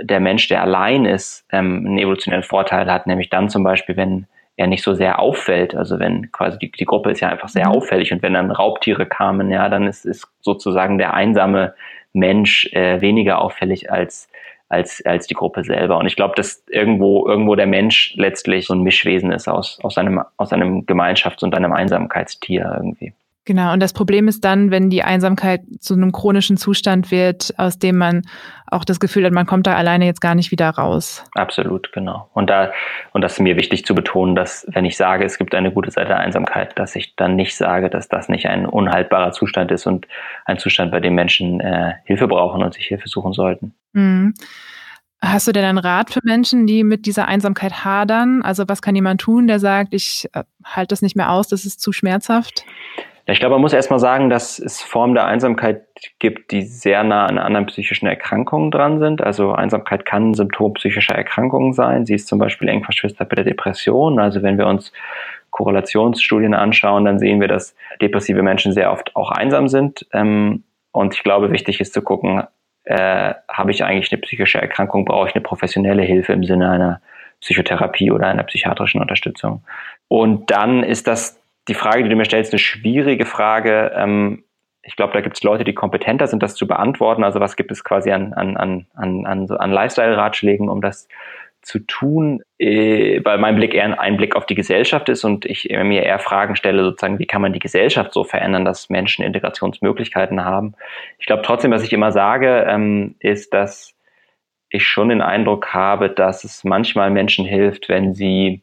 [0.00, 4.26] der Mensch, der allein ist, ähm, einen evolutionären Vorteil hat, nämlich dann zum Beispiel, wenn
[4.56, 5.74] er nicht so sehr auffällt.
[5.74, 7.74] Also wenn quasi die, die Gruppe ist ja einfach sehr mhm.
[7.74, 11.74] auffällig und wenn dann Raubtiere kamen, ja, dann ist, ist sozusagen der einsame
[12.12, 14.28] Mensch äh, weniger auffällig als
[14.70, 15.98] als, als die Gruppe selber.
[15.98, 19.98] Und ich glaube, dass irgendwo, irgendwo der Mensch letztlich so ein Mischwesen ist aus, aus
[19.98, 23.12] einem, aus einem Gemeinschafts- und einem Einsamkeitstier irgendwie.
[23.46, 27.78] Genau, und das Problem ist dann, wenn die Einsamkeit zu einem chronischen Zustand wird, aus
[27.78, 28.22] dem man
[28.66, 31.22] auch das Gefühl hat, man kommt da alleine jetzt gar nicht wieder raus.
[31.34, 32.30] Absolut, genau.
[32.32, 32.72] Und da,
[33.12, 35.90] und das ist mir wichtig zu betonen, dass wenn ich sage, es gibt eine gute
[35.90, 39.86] Seite der Einsamkeit, dass ich dann nicht sage, dass das nicht ein unhaltbarer Zustand ist
[39.86, 40.08] und
[40.46, 43.74] ein Zustand, bei dem Menschen äh, Hilfe brauchen und sich Hilfe suchen sollten.
[43.92, 44.32] Mhm.
[45.20, 48.42] Hast du denn einen Rat für Menschen, die mit dieser Einsamkeit hadern?
[48.42, 51.66] Also was kann jemand tun, der sagt, ich äh, halte das nicht mehr aus, das
[51.66, 52.64] ist zu schmerzhaft?
[53.26, 55.86] Ich glaube, man muss erstmal sagen, dass es Formen der Einsamkeit
[56.18, 59.22] gibt, die sehr nah an anderen psychischen Erkrankungen dran sind.
[59.22, 62.04] Also Einsamkeit kann ein Symptom psychischer Erkrankungen sein.
[62.04, 64.18] Sie ist zum Beispiel eng verschwistert bei der Depression.
[64.18, 64.92] Also wenn wir uns
[65.50, 70.06] Korrelationsstudien anschauen, dann sehen wir, dass depressive Menschen sehr oft auch einsam sind.
[70.12, 72.42] Ähm, und ich glaube, wichtig ist zu gucken,
[72.84, 77.00] äh, habe ich eigentlich eine psychische Erkrankung, brauche ich eine professionelle Hilfe im Sinne einer
[77.40, 79.64] Psychotherapie oder einer psychiatrischen Unterstützung.
[80.08, 83.92] Und dann ist das die Frage, die du mir stellst, eine schwierige Frage.
[83.96, 84.44] Ähm,
[84.82, 87.24] ich glaube, da gibt es Leute, die kompetenter sind, das zu beantworten.
[87.24, 91.08] Also was gibt es quasi an, an, an, an, an, an Lifestyle-Ratschlägen, um das
[91.62, 95.70] zu tun, äh, weil mein Blick eher ein Blick auf die Gesellschaft ist und ich
[95.70, 100.44] mir eher Fragen stelle, sozusagen, wie kann man die Gesellschaft so verändern, dass Menschen Integrationsmöglichkeiten
[100.44, 100.74] haben.
[101.18, 103.94] Ich glaube trotzdem, was ich immer sage, ähm, ist, dass
[104.68, 108.62] ich schon den Eindruck habe, dass es manchmal Menschen hilft, wenn sie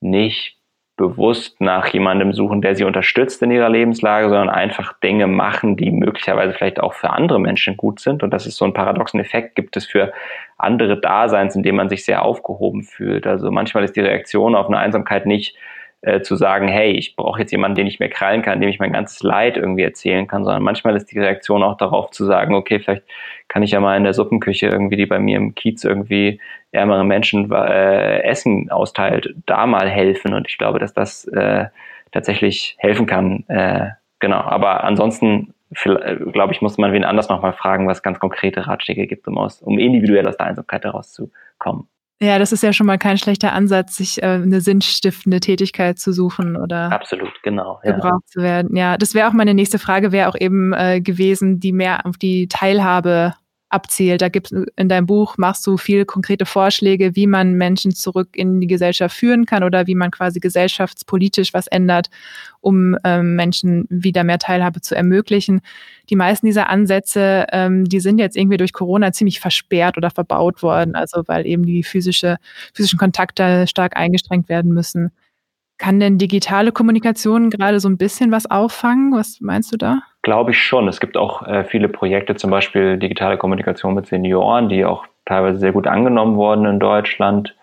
[0.00, 0.56] nicht
[0.96, 5.90] bewusst nach jemandem suchen, der sie unterstützt in ihrer Lebenslage, sondern einfach Dinge machen, die
[5.90, 8.22] möglicherweise vielleicht auch für andere Menschen gut sind.
[8.22, 10.12] Und das ist so ein paradoxen Effekt, gibt es für
[10.58, 13.26] andere Daseins, in dem man sich sehr aufgehoben fühlt.
[13.26, 15.56] Also manchmal ist die Reaktion auf eine Einsamkeit nicht,
[16.02, 18.78] äh, zu sagen, hey, ich brauche jetzt jemanden, den ich mir krallen kann, dem ich
[18.78, 22.54] mein ganzes Leid irgendwie erzählen kann, sondern manchmal ist die Reaktion auch darauf zu sagen,
[22.54, 23.04] okay, vielleicht
[23.48, 26.40] kann ich ja mal in der Suppenküche irgendwie, die bei mir im Kiez irgendwie
[26.72, 30.34] ärmere Menschen äh, Essen austeilt, da mal helfen.
[30.34, 31.66] Und ich glaube, dass das äh,
[32.10, 33.44] tatsächlich helfen kann.
[33.48, 34.40] Äh, genau.
[34.40, 39.26] Aber ansonsten glaube ich, muss man wen anders nochmal fragen, was ganz konkrete Ratschläge gibt,
[39.26, 41.88] um, aus, um individuell aus der Einsamkeit herauszukommen.
[42.22, 46.12] Ja, das ist ja schon mal kein schlechter Ansatz, sich äh, eine sinnstiftende Tätigkeit zu
[46.12, 47.92] suchen oder absolut genau ja.
[47.92, 48.76] gebraucht zu werden.
[48.76, 52.18] Ja, das wäre auch meine nächste Frage, wäre auch eben äh, gewesen, die mehr auf
[52.18, 53.34] die Teilhabe
[53.72, 54.22] abzielt.
[54.22, 58.60] Da gibt in deinem Buch machst du viele konkrete Vorschläge, wie man Menschen zurück in
[58.60, 62.10] die Gesellschaft führen kann oder wie man quasi gesellschaftspolitisch was ändert,
[62.60, 65.60] um ähm, Menschen wieder mehr Teilhabe zu ermöglichen.
[66.10, 70.62] Die meisten dieser Ansätze, ähm, die sind jetzt irgendwie durch Corona ziemlich versperrt oder verbaut
[70.62, 72.36] worden, also weil eben die physische,
[72.74, 75.10] physischen Kontakte stark eingeschränkt werden müssen.
[75.78, 79.12] Kann denn digitale Kommunikation gerade so ein bisschen was auffangen?
[79.12, 80.02] Was meinst du da?
[80.22, 80.88] Glaube ich schon.
[80.88, 85.58] Es gibt auch äh, viele Projekte, zum Beispiel digitale Kommunikation mit Senioren, die auch teilweise
[85.58, 87.56] sehr gut angenommen wurden in Deutschland.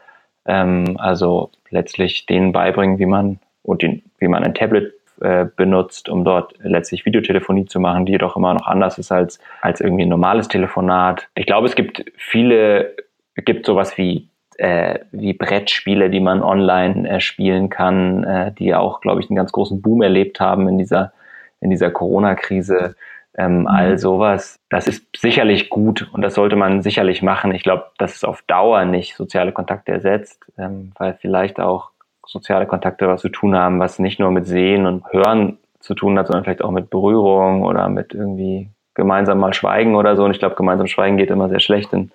[0.46, 6.10] Ähm, also letztlich denen beibringen, wie man und den, wie man ein Tablet äh, benutzt,
[6.10, 10.04] um dort letztlich Videotelefonie zu machen, die jedoch immer noch anders ist als, als irgendwie
[10.04, 11.28] ein normales Telefonat.
[11.36, 12.96] Ich glaube, es gibt viele,
[13.36, 18.76] es gibt sowas wie äh, wie Brettspiele, die man online äh, spielen kann, äh, die
[18.76, 21.14] auch, glaube ich, einen ganz großen Boom erlebt haben in dieser
[21.62, 22.96] in dieser Corona-Krise.
[23.38, 23.68] Ähm, mhm.
[23.68, 27.54] All sowas, das ist sicherlich gut und das sollte man sicherlich machen.
[27.54, 31.92] Ich glaube, dass es auf Dauer nicht soziale Kontakte ersetzt, ähm, weil vielleicht auch
[32.26, 36.18] soziale Kontakte was zu tun haben, was nicht nur mit Sehen und Hören zu tun
[36.18, 40.26] hat, sondern vielleicht auch mit Berührung oder mit irgendwie gemeinsam mal schweigen oder so.
[40.26, 42.12] Und ich glaube, gemeinsam schweigen geht immer sehr schlecht in,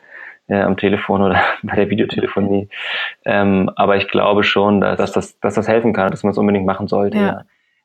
[0.49, 2.69] äh, am Telefon oder bei der Videotelefonie.
[3.25, 6.39] Ähm, aber ich glaube schon, dass, dass, das, dass das helfen kann, dass man es
[6.39, 7.19] unbedingt machen sollte.
[7.19, 7.25] Ja.
[7.25, 7.43] ja.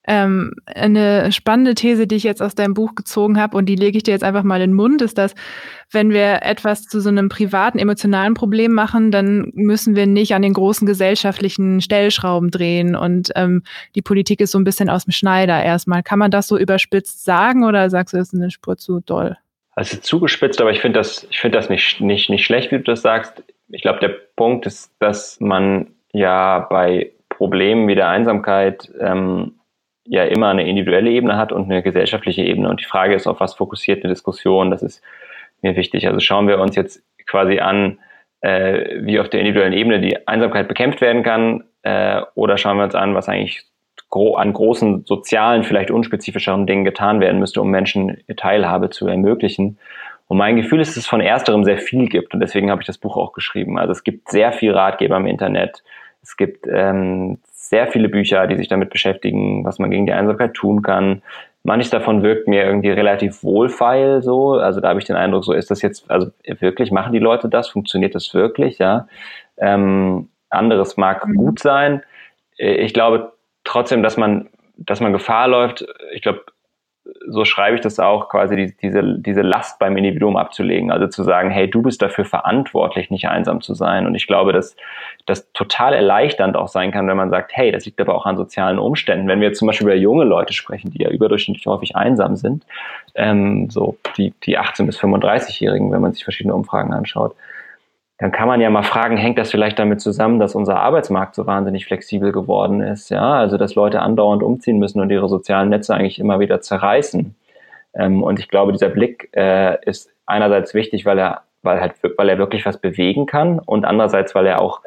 [0.07, 3.97] Ähm, eine spannende These, die ich jetzt aus deinem Buch gezogen habe und die lege
[3.97, 5.35] ich dir jetzt einfach mal in den Mund, ist, dass
[5.91, 10.41] wenn wir etwas zu so einem privaten, emotionalen Problem machen, dann müssen wir nicht an
[10.41, 15.11] den großen gesellschaftlichen Stellschrauben drehen und ähm, die Politik ist so ein bisschen aus dem
[15.11, 16.01] Schneider erstmal.
[16.01, 19.37] Kann man das so überspitzt sagen oder sagst du, das ist eine Spur zu doll?
[19.79, 22.83] Also zugespitzt, aber ich finde das, ich finde das nicht, nicht, nicht schlecht, wie du
[22.83, 23.43] das sagst.
[23.69, 29.58] Ich glaube, der Punkt ist, dass man ja bei Problemen wie der Einsamkeit ähm,
[30.09, 32.69] ja immer eine individuelle Ebene hat und eine gesellschaftliche Ebene.
[32.69, 34.71] Und die Frage ist, auf was fokussiert eine Diskussion?
[34.71, 35.03] Das ist
[35.61, 36.07] mir wichtig.
[36.07, 37.99] Also schauen wir uns jetzt quasi an,
[38.41, 42.83] äh, wie auf der individuellen Ebene die Einsamkeit bekämpft werden kann, äh, oder schauen wir
[42.85, 43.63] uns an, was eigentlich
[44.09, 49.77] gro an großen sozialen, vielleicht unspezifischeren Dingen getan werden müsste, um Menschen Teilhabe zu ermöglichen.
[50.27, 52.87] Und mein Gefühl ist, dass es von ersterem sehr viel gibt und deswegen habe ich
[52.87, 53.77] das Buch auch geschrieben.
[53.77, 55.83] Also es gibt sehr viel Ratgeber im Internet.
[56.21, 57.39] Es gibt ähm,
[57.69, 61.21] sehr viele Bücher, die sich damit beschäftigen, was man gegen die Einsamkeit tun kann.
[61.61, 64.53] Manches davon wirkt mir irgendwie relativ wohlfeil so.
[64.53, 67.47] Also da habe ich den Eindruck, so ist das jetzt, also wirklich, machen die Leute
[67.47, 67.69] das?
[67.69, 68.79] Funktioniert das wirklich?
[68.79, 69.07] Ja.
[69.57, 71.35] Ähm, anderes mag mhm.
[71.35, 72.01] gut sein.
[72.57, 73.33] Ich glaube
[73.65, 75.85] trotzdem, dass man, dass man Gefahr läuft.
[76.11, 76.45] Ich glaube,
[77.27, 80.91] so schreibe ich das auch, quasi die, diese, diese Last beim Individuum abzulegen.
[80.91, 84.05] Also zu sagen, hey, du bist dafür verantwortlich, nicht einsam zu sein.
[84.05, 84.75] Und ich glaube, dass
[85.25, 88.37] das total erleichternd auch sein kann, wenn man sagt, hey, das liegt aber auch an
[88.37, 89.27] sozialen Umständen.
[89.27, 92.65] Wenn wir zum Beispiel über junge Leute sprechen, die ja überdurchschnittlich häufig einsam sind,
[93.15, 97.35] ähm, so die, die 18- bis 35-Jährigen, wenn man sich verschiedene Umfragen anschaut,
[98.19, 101.47] dann kann man ja mal fragen, hängt das vielleicht damit zusammen, dass unser Arbeitsmarkt so
[101.47, 103.09] wahnsinnig flexibel geworden ist?
[103.09, 107.33] Ja, also dass Leute andauernd umziehen müssen und ihre sozialen Netze eigentlich immer wieder zerreißen.
[107.93, 112.27] Ähm, und ich glaube, dieser Blick äh, ist einerseits wichtig, weil er, weil halt, weil
[112.27, 114.81] er wirklich was bewegen kann und andererseits, weil er auch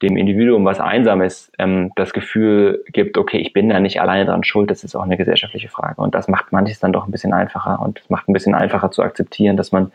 [0.00, 4.24] dem Individuum, was einsam ist, ähm, das Gefühl gibt, okay, ich bin da nicht alleine
[4.24, 6.00] dran schuld, das ist auch eine gesellschaftliche Frage.
[6.00, 9.02] Und das macht manches dann doch ein bisschen einfacher und macht ein bisschen einfacher zu
[9.02, 9.92] akzeptieren, dass man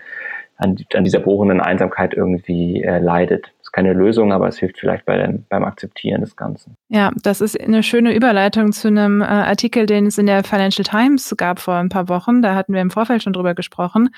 [0.57, 5.17] an, an dieser bohrenden Einsamkeit irgendwie äh, leidet keine Lösung, aber es hilft vielleicht bei
[5.17, 6.77] dem, beim Akzeptieren des Ganzen.
[6.89, 10.85] Ja, das ist eine schöne Überleitung zu einem äh, Artikel, den es in der Financial
[10.85, 12.43] Times gab vor ein paar Wochen.
[12.43, 14.13] Da hatten wir im Vorfeld schon drüber gesprochen.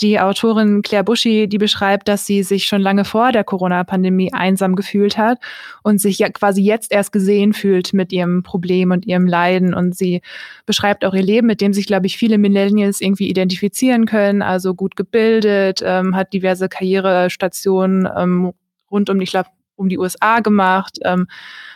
[0.00, 4.74] Die Autorin Claire Buschi, die beschreibt, dass sie sich schon lange vor der Corona-Pandemie einsam
[4.74, 5.38] gefühlt hat
[5.82, 9.74] und sich ja quasi jetzt erst gesehen fühlt mit ihrem Problem und ihrem Leiden.
[9.74, 10.22] Und sie
[10.64, 14.40] beschreibt auch ihr Leben, mit dem sich, glaube ich, viele Millennials irgendwie identifizieren können.
[14.40, 18.54] Also gut gebildet, ähm, hat diverse Karrierestationen ähm,
[18.94, 21.26] rund um, ich glaube, um die USA gemacht, ähm,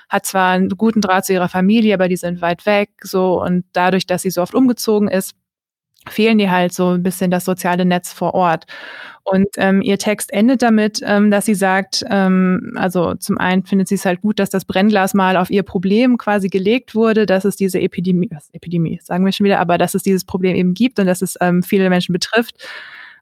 [0.08, 3.64] hat zwar einen guten Draht zu ihrer Familie, aber die sind weit weg, so und
[3.72, 5.34] dadurch, dass sie so oft umgezogen ist,
[6.08, 8.64] fehlen die halt so ein bisschen das soziale Netz vor Ort.
[9.24, 13.88] Und ähm, ihr Text endet damit, ähm, dass sie sagt, ähm, also zum einen findet
[13.88, 17.44] sie es halt gut, dass das Brennglas mal auf ihr Problem quasi gelegt wurde, dass
[17.44, 20.98] es diese Epidemie, Epidemie sagen wir schon wieder, aber dass es dieses Problem eben gibt
[20.98, 22.56] und dass es ähm, viele Menschen betrifft.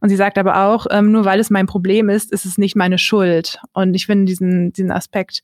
[0.00, 2.76] Und sie sagt aber auch, ähm, nur weil es mein Problem ist, ist es nicht
[2.76, 3.60] meine Schuld.
[3.72, 5.42] Und ich finde diesen, diesen Aspekt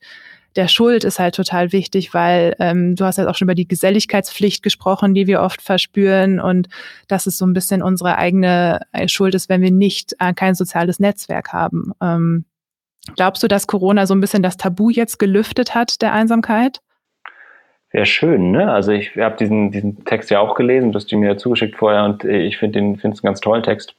[0.55, 3.67] der Schuld ist halt total wichtig, weil ähm, du hast halt auch schon über die
[3.67, 6.69] Geselligkeitspflicht gesprochen, die wir oft verspüren und
[7.07, 10.55] dass es so ein bisschen unsere eigene äh, Schuld ist, wenn wir nicht äh, kein
[10.55, 11.91] soziales Netzwerk haben.
[12.01, 12.45] Ähm,
[13.15, 16.81] glaubst du, dass Corona so ein bisschen das Tabu jetzt gelüftet hat der Einsamkeit?
[17.91, 18.71] Wäre schön, ne?
[18.71, 22.05] Also ich habe diesen, diesen Text ja auch gelesen, du hast ihn mir zugeschickt vorher
[22.05, 23.95] und äh, ich finde den finde es einen ganz tollen Text.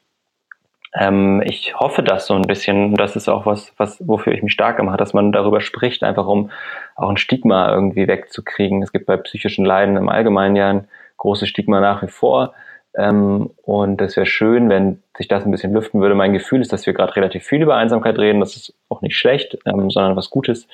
[0.94, 2.94] Ähm, ich hoffe das so ein bisschen.
[2.94, 6.26] Das ist auch was, was, wofür ich mich stark gemacht, dass man darüber spricht, einfach
[6.26, 6.50] um
[6.94, 8.83] auch ein Stigma irgendwie wegzukriegen.
[8.83, 12.54] Es gibt bei psychischen Leiden im Allgemeinen ja ein großes Stigma nach wie vor.
[12.96, 16.14] Ähm, und das wäre schön, wenn sich das ein bisschen lüften würde.
[16.14, 18.40] Mein Gefühl ist, dass wir gerade relativ viel über Einsamkeit reden.
[18.40, 20.68] Das ist auch nicht schlecht, ähm, sondern was Gutes.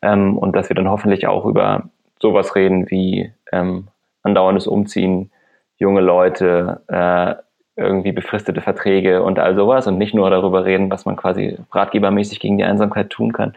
[0.00, 1.88] Ähm, und dass wir dann hoffentlich auch über
[2.20, 3.88] sowas reden wie ähm,
[4.22, 5.32] andauerndes Umziehen,
[5.78, 7.34] junge Leute, äh,
[7.76, 12.40] irgendwie befristete Verträge und all sowas und nicht nur darüber reden, was man quasi ratgebermäßig
[12.40, 13.54] gegen die Einsamkeit tun kann.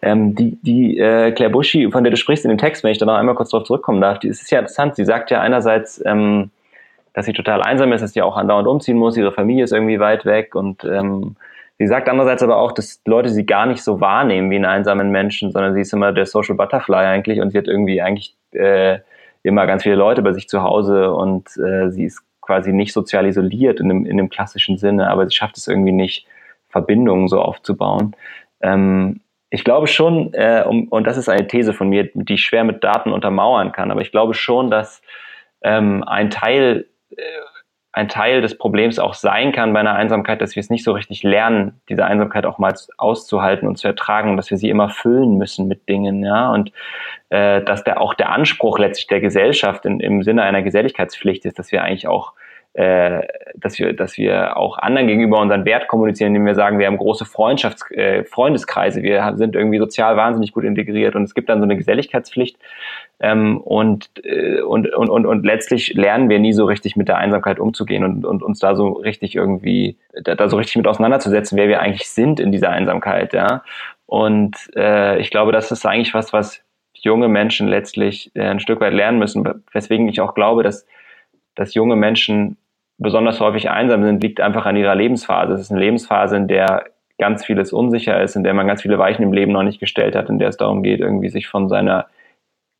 [0.00, 2.98] Ähm, die die äh, Claire Buschi, von der du sprichst in dem Text, wenn ich
[2.98, 4.96] da noch einmal kurz darauf zurückkommen darf, die ist ja interessant.
[4.96, 6.50] Sie sagt ja einerseits, ähm,
[7.12, 10.00] dass sie total einsam ist, dass sie auch andauernd umziehen muss, ihre Familie ist irgendwie
[10.00, 11.36] weit weg und ähm,
[11.78, 15.10] sie sagt andererseits aber auch, dass Leute sie gar nicht so wahrnehmen wie einen einsamen
[15.10, 18.98] Menschen, sondern sie ist immer der Social Butterfly eigentlich und sie hat irgendwie eigentlich äh,
[19.42, 23.26] immer ganz viele Leute bei sich zu Hause und äh, sie ist quasi nicht sozial
[23.26, 26.26] isoliert in dem, in dem klassischen Sinne, aber sie schafft es irgendwie nicht,
[26.70, 28.16] Verbindungen so aufzubauen.
[28.62, 32.42] Ähm, ich glaube schon, äh, um, und das ist eine These von mir, die ich
[32.42, 35.02] schwer mit Daten untermauern kann, aber ich glaube schon, dass
[35.60, 37.22] ähm, ein Teil, äh,
[37.98, 40.92] ein Teil des Problems auch sein kann bei einer Einsamkeit, dass wir es nicht so
[40.92, 45.36] richtig lernen, diese Einsamkeit auch mal auszuhalten und zu ertragen, dass wir sie immer füllen
[45.36, 46.72] müssen mit Dingen, ja, und
[47.30, 51.58] äh, dass der auch der Anspruch letztlich der Gesellschaft in, im Sinne einer Geselligkeitspflicht ist,
[51.58, 52.34] dass wir eigentlich auch
[52.74, 56.86] äh, dass wir, dass wir auch anderen gegenüber unseren Wert kommunizieren, indem wir sagen, wir
[56.86, 61.48] haben große Freundschafts äh, Freundeskreise, wir sind irgendwie sozial wahnsinnig gut integriert und es gibt
[61.48, 62.56] dann so eine Geselligkeitspflicht
[63.20, 67.18] ähm, und, äh, und, und, und, und letztlich lernen wir nie so richtig mit der
[67.18, 71.58] Einsamkeit umzugehen und, und uns da so richtig irgendwie, da, da so richtig mit auseinanderzusetzen,
[71.58, 73.62] wer wir eigentlich sind in dieser Einsamkeit, ja.
[74.06, 76.62] Und äh, ich glaube, das ist eigentlich was, was
[76.94, 80.86] junge Menschen letztlich äh, ein Stück weit lernen müssen, weswegen ich auch glaube, dass,
[81.54, 82.56] dass junge Menschen
[82.98, 85.52] besonders häufig einsam sind, liegt einfach an ihrer Lebensphase.
[85.54, 86.86] Es ist eine Lebensphase, in der
[87.18, 90.14] ganz vieles unsicher ist, in der man ganz viele Weichen im Leben noch nicht gestellt
[90.14, 92.06] hat, in der es darum geht, irgendwie sich von seiner,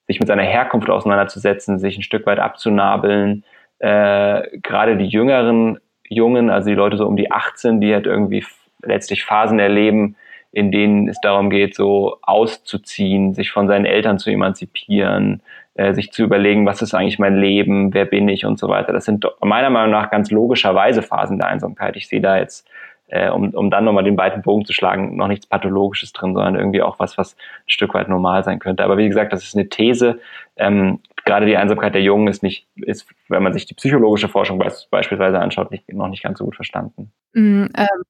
[0.08, 3.44] sich mit seiner Herkunft auseinanderzusetzen, sich ein Stück weit abzunabeln.
[3.78, 8.44] Äh, gerade die jüngeren Jungen, also die Leute so um die 18, die halt irgendwie
[8.82, 10.16] letztlich Phasen erleben,
[10.50, 15.42] in denen es darum geht, so auszuziehen, sich von seinen Eltern zu emanzipieren,
[15.74, 18.94] äh, sich zu überlegen, was ist eigentlich mein Leben, wer bin ich und so weiter.
[18.94, 21.96] Das sind meiner Meinung nach ganz logischerweise Phasen der Einsamkeit.
[21.96, 22.66] Ich sehe da jetzt,
[23.08, 26.56] äh, um, um dann nochmal den weiten Bogen zu schlagen, noch nichts Pathologisches drin, sondern
[26.56, 28.84] irgendwie auch was, was ein Stück weit normal sein könnte.
[28.84, 30.20] Aber wie gesagt, das ist eine These.
[30.56, 34.58] Ähm, gerade die Einsamkeit der Jungen ist nicht, ist, wenn man sich die psychologische Forschung
[34.58, 37.12] beispielsweise anschaut, nicht, noch nicht ganz so gut verstanden.
[37.32, 38.02] Mm, ähm,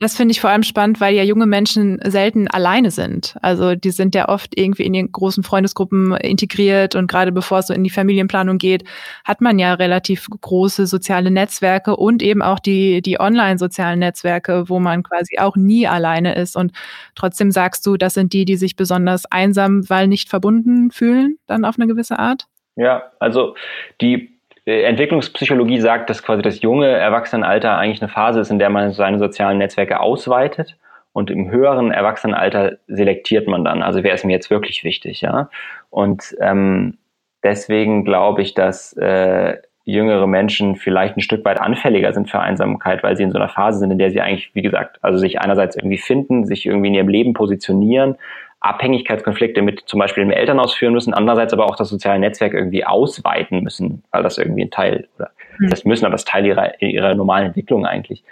[0.00, 3.36] das finde ich vor allem spannend, weil ja junge Menschen selten alleine sind.
[3.42, 7.66] Also die sind ja oft irgendwie in den großen Freundesgruppen integriert und gerade bevor es
[7.66, 8.84] so in die Familienplanung geht,
[9.24, 14.78] hat man ja relativ große soziale Netzwerke und eben auch die, die online-sozialen Netzwerke, wo
[14.78, 16.56] man quasi auch nie alleine ist.
[16.56, 16.72] Und
[17.16, 21.64] trotzdem sagst du, das sind die, die sich besonders einsam, weil nicht verbunden fühlen, dann
[21.64, 22.46] auf eine gewisse Art?
[22.76, 23.56] Ja, also
[24.00, 24.37] die
[24.68, 29.18] Entwicklungspsychologie sagt, dass quasi das junge Erwachsenenalter eigentlich eine Phase ist, in der man seine
[29.18, 30.76] sozialen Netzwerke ausweitet
[31.12, 33.82] und im höheren Erwachsenenalter selektiert man dann.
[33.82, 35.48] Also wer ist mir jetzt wirklich wichtig, ja?
[35.90, 36.98] Und ähm,
[37.42, 43.02] deswegen glaube ich, dass äh, jüngere Menschen vielleicht ein Stück weit anfälliger sind für Einsamkeit,
[43.02, 45.40] weil sie in so einer Phase sind, in der sie eigentlich, wie gesagt, also sich
[45.40, 48.16] einerseits irgendwie finden, sich irgendwie in ihrem Leben positionieren,
[48.60, 52.84] Abhängigkeitskonflikte mit zum Beispiel dem Elternhaus führen müssen, andererseits aber auch das soziale Netzwerk irgendwie
[52.84, 55.70] ausweiten müssen, weil das irgendwie ein Teil, oder mhm.
[55.70, 58.24] das müssen, aber das Teil ihrer, ihrer normalen Entwicklung eigentlich.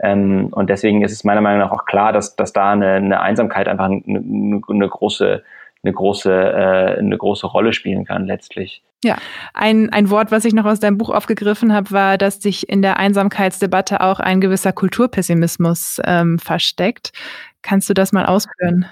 [0.00, 3.20] Ähm, und deswegen ist es meiner Meinung nach auch klar, dass, dass da eine, eine
[3.20, 5.42] Einsamkeit einfach eine, eine große
[5.84, 8.82] eine große, äh, eine große Rolle spielen kann letztlich.
[9.04, 9.18] Ja,
[9.52, 12.80] ein, ein Wort, was ich noch aus deinem Buch aufgegriffen habe, war, dass sich in
[12.80, 17.12] der Einsamkeitsdebatte auch ein gewisser Kulturpessimismus ähm, versteckt.
[17.60, 18.86] Kannst du das mal ausführen?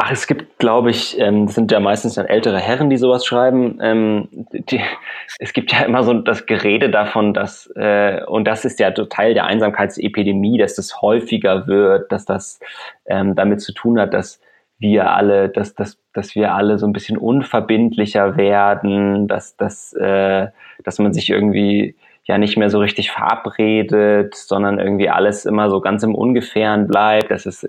[0.00, 3.80] Ach, es gibt, glaube ich, ähm, sind ja meistens dann ältere Herren, die sowas schreiben.
[3.82, 4.80] Ähm, die,
[5.40, 9.34] es gibt ja immer so das Gerede davon, dass, äh, und das ist ja Teil
[9.34, 12.60] der Einsamkeitsepidemie, dass das häufiger wird, dass das
[13.06, 14.40] ähm, damit zu tun hat, dass
[14.78, 20.46] wir alle, dass, dass, dass wir alle so ein bisschen unverbindlicher werden, dass, dass, äh,
[20.84, 21.96] dass man sich irgendwie
[22.28, 27.30] ja nicht mehr so richtig verabredet, sondern irgendwie alles immer so ganz im Ungefähren bleibt.
[27.30, 27.66] Das ist,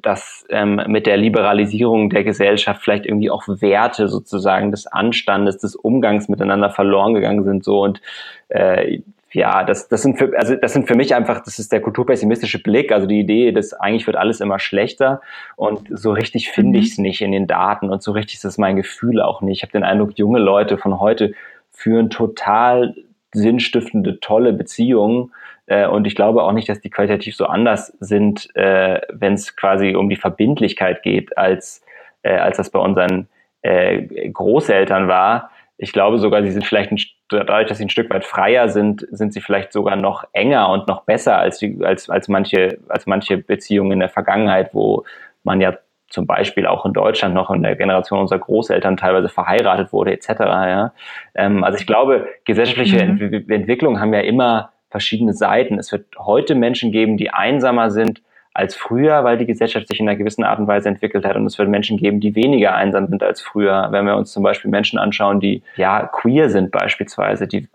[0.00, 5.76] dass ähm, mit der Liberalisierung der Gesellschaft vielleicht irgendwie auch Werte sozusagen des Anstandes, des
[5.76, 7.62] Umgangs miteinander verloren gegangen sind.
[7.62, 8.00] So und
[8.48, 9.00] äh,
[9.32, 12.60] ja, das, das sind für, also das sind für mich einfach, das ist der kulturpessimistische
[12.60, 15.20] Blick, also die Idee, dass eigentlich wird alles immer schlechter
[15.56, 16.84] und so richtig finde mhm.
[16.84, 19.58] ich es nicht in den Daten und so richtig ist es mein Gefühl auch nicht.
[19.58, 21.34] Ich habe den Eindruck, junge Leute von heute
[21.70, 22.94] führen total
[23.32, 25.32] sinnstiftende, tolle Beziehungen.
[25.66, 29.56] Äh, und ich glaube auch nicht, dass die qualitativ so anders sind, äh, wenn es
[29.56, 31.82] quasi um die Verbindlichkeit geht, als,
[32.22, 33.28] äh, als das bei unseren
[33.62, 35.50] äh, Großeltern war.
[35.76, 39.06] Ich glaube sogar, sie sind vielleicht ein, dadurch, dass sie ein Stück weit freier sind,
[39.10, 43.06] sind sie vielleicht sogar noch enger und noch besser als, die, als, als, manche, als
[43.06, 45.04] manche Beziehungen in der Vergangenheit, wo
[45.42, 45.78] man ja
[46.10, 50.28] zum Beispiel auch in Deutschland noch in der Generation unserer Großeltern teilweise verheiratet wurde etc.
[50.38, 50.92] Ja.
[51.34, 53.20] Ähm, also ich glaube, gesellschaftliche mhm.
[53.32, 55.78] Ent Entwicklungen haben ja immer verschiedene Seiten.
[55.78, 58.20] Es wird heute Menschen geben, die einsamer sind
[58.52, 61.36] als früher, weil die Gesellschaft sich in einer gewissen Art und Weise entwickelt hat.
[61.36, 63.88] Und es wird Menschen geben, die weniger einsam sind als früher.
[63.92, 67.68] Wenn wir uns zum Beispiel Menschen anschauen, die ja queer sind beispielsweise, die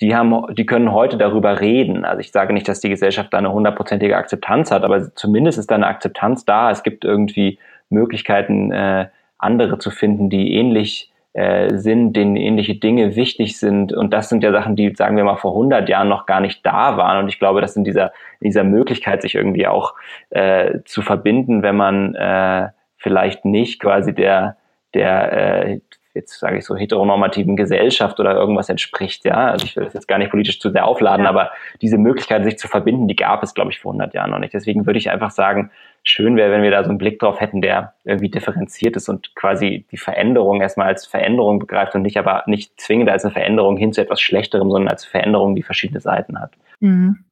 [0.00, 2.04] die haben, die können heute darüber reden.
[2.04, 5.70] Also ich sage nicht, dass die Gesellschaft da eine hundertprozentige Akzeptanz hat, aber zumindest ist
[5.70, 6.70] da eine Akzeptanz da.
[6.70, 7.58] Es gibt irgendwie
[7.90, 9.08] Möglichkeiten, äh,
[9.38, 13.92] andere zu finden, die ähnlich äh, sind, denen ähnliche Dinge wichtig sind.
[13.92, 16.64] Und das sind ja Sachen, die, sagen wir mal, vor 100 Jahren noch gar nicht
[16.64, 17.22] da waren.
[17.22, 19.94] Und ich glaube, dass in dieser, in dieser Möglichkeit, sich irgendwie auch
[20.30, 24.56] äh, zu verbinden, wenn man äh, vielleicht nicht quasi der,
[24.94, 25.80] der, äh,
[26.20, 29.50] jetzt sage ich so heteronormativen Gesellschaft oder irgendwas entspricht, ja.
[29.50, 31.30] Also ich will das jetzt gar nicht politisch zu sehr aufladen, ja.
[31.30, 31.50] aber
[31.82, 34.54] diese Möglichkeit, sich zu verbinden, die gab es, glaube ich, vor 100 Jahren noch nicht.
[34.54, 35.70] Deswegen würde ich einfach sagen,
[36.02, 39.34] schön wäre, wenn wir da so einen Blick drauf hätten, der irgendwie differenziert ist und
[39.34, 43.76] quasi die Veränderung erstmal als Veränderung begreift und nicht aber nicht zwingend als eine Veränderung
[43.76, 46.52] hin zu etwas Schlechterem, sondern als Veränderung, die verschiedene Seiten hat.
[46.80, 47.24] Mhm.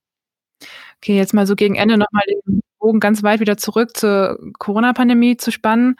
[1.03, 5.37] Okay, jetzt mal so gegen Ende nochmal den Bogen ganz weit wieder zurück zur Corona-Pandemie
[5.37, 5.97] zu spannen.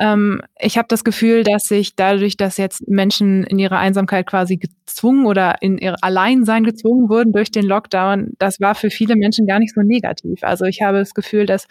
[0.00, 4.56] Ähm, ich habe das Gefühl, dass sich dadurch, dass jetzt Menschen in ihrer Einsamkeit quasi
[4.56, 9.46] gezwungen oder in ihr Alleinsein gezwungen wurden durch den Lockdown, das war für viele Menschen
[9.46, 10.42] gar nicht so negativ.
[10.42, 11.66] Also ich habe das Gefühl, dass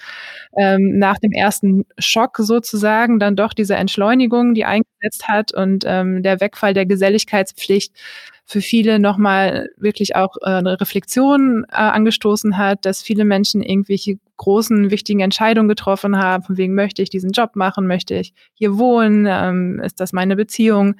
[0.57, 6.23] ähm, nach dem ersten Schock sozusagen dann doch diese Entschleunigung, die eingesetzt hat und ähm,
[6.23, 7.93] der Wegfall der Geselligkeitspflicht
[8.45, 14.19] für viele nochmal wirklich auch äh, eine Reflexion äh, angestoßen hat, dass viele Menschen irgendwelche
[14.37, 18.77] großen, wichtigen Entscheidungen getroffen haben, von wegen möchte ich diesen Job machen, möchte ich hier
[18.77, 20.95] wohnen, ähm, ist das meine Beziehung?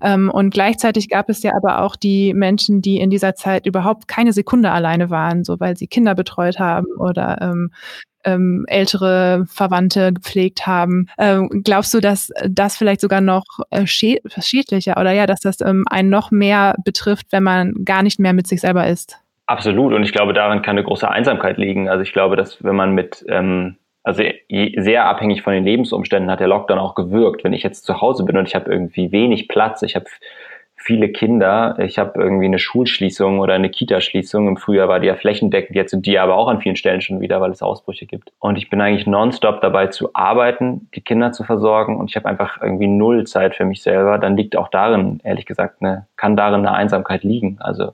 [0.00, 4.08] Ähm, und gleichzeitig gab es ja aber auch die Menschen, die in dieser Zeit überhaupt
[4.08, 7.70] keine Sekunde alleine waren, so weil sie Kinder betreut haben oder ähm,
[8.24, 11.06] ähm, ältere Verwandte gepflegt haben.
[11.18, 15.84] Ähm, glaubst du, dass das vielleicht sogar noch äh, schädlicher oder ja, dass das ähm,
[15.90, 19.18] einen noch mehr betrifft, wenn man gar nicht mehr mit sich selber ist?
[19.46, 19.92] Absolut.
[19.92, 21.88] Und ich glaube, daran kann eine große Einsamkeit liegen.
[21.88, 26.40] Also ich glaube, dass wenn man mit ähm, also sehr abhängig von den Lebensumständen hat
[26.40, 27.44] der Lockdown auch gewirkt.
[27.44, 30.06] Wenn ich jetzt zu Hause bin und ich habe irgendwie wenig Platz, ich habe
[30.82, 31.76] viele Kinder.
[31.78, 34.48] Ich habe irgendwie eine Schulschließung oder eine Kita-Schließung.
[34.48, 37.20] Im Frühjahr war die ja flächendeckend, jetzt sind die aber auch an vielen Stellen schon
[37.20, 38.32] wieder, weil es Ausbrüche gibt.
[38.38, 42.28] Und ich bin eigentlich nonstop dabei zu arbeiten, die Kinder zu versorgen und ich habe
[42.28, 44.18] einfach irgendwie null Zeit für mich selber.
[44.18, 47.58] Dann liegt auch darin, ehrlich gesagt, eine, kann darin eine Einsamkeit liegen.
[47.60, 47.92] Also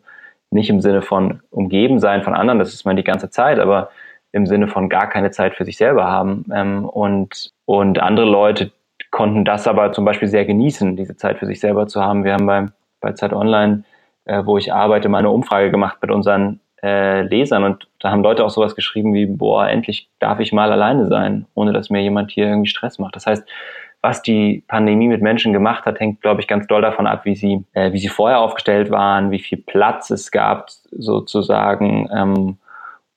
[0.50, 3.90] nicht im Sinne von umgeben sein von anderen, das ist man die ganze Zeit, aber
[4.30, 6.44] im Sinne von gar keine Zeit für sich selber haben.
[6.54, 8.70] Ähm, und, und andere Leute,
[9.10, 12.24] konnten das aber zum Beispiel sehr genießen, diese Zeit für sich selber zu haben.
[12.24, 13.84] Wir haben beim, bei Zeit Online,
[14.24, 18.22] äh, wo ich arbeite, mal eine Umfrage gemacht mit unseren äh, Lesern und da haben
[18.22, 22.02] Leute auch sowas geschrieben wie, boah, endlich darf ich mal alleine sein, ohne dass mir
[22.02, 23.16] jemand hier irgendwie Stress macht.
[23.16, 23.48] Das heißt,
[24.02, 27.34] was die Pandemie mit Menschen gemacht hat, hängt, glaube ich, ganz doll davon ab, wie
[27.34, 32.08] sie, äh, wie sie vorher aufgestellt waren, wie viel Platz es gab, sozusagen.
[32.14, 32.58] Ähm,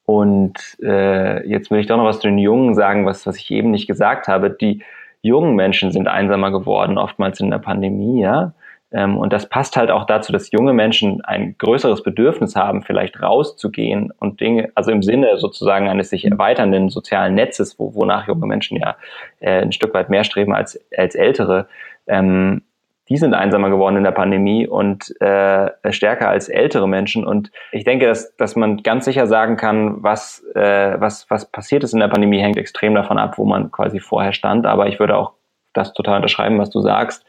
[0.06, 3.52] und äh, jetzt will ich doch noch was zu den Jungen sagen, was, was ich
[3.52, 4.50] eben nicht gesagt habe.
[4.50, 4.82] Die,
[5.22, 8.54] jungen Menschen sind einsamer geworden, oftmals in der Pandemie, ja.
[8.92, 13.22] Ähm, und das passt halt auch dazu, dass junge Menschen ein größeres Bedürfnis haben, vielleicht
[13.22, 18.48] rauszugehen und Dinge, also im Sinne sozusagen eines sich erweiternden sozialen Netzes, wo, wonach junge
[18.48, 18.96] Menschen ja
[19.40, 21.68] äh, ein Stück weit mehr streben als, als ältere,
[22.08, 22.64] ähm,
[23.10, 27.26] die sind einsamer geworden in der Pandemie und äh, stärker als ältere Menschen.
[27.26, 31.84] Und ich denke, dass, dass man ganz sicher sagen kann, was, äh, was, was passiert
[31.84, 34.68] ist in der Pandemie, hängt extrem davon ab, wo man quasi vorher stand.
[34.68, 35.34] Aber ich würde auch
[35.74, 37.26] das total unterschreiben, was du sagst.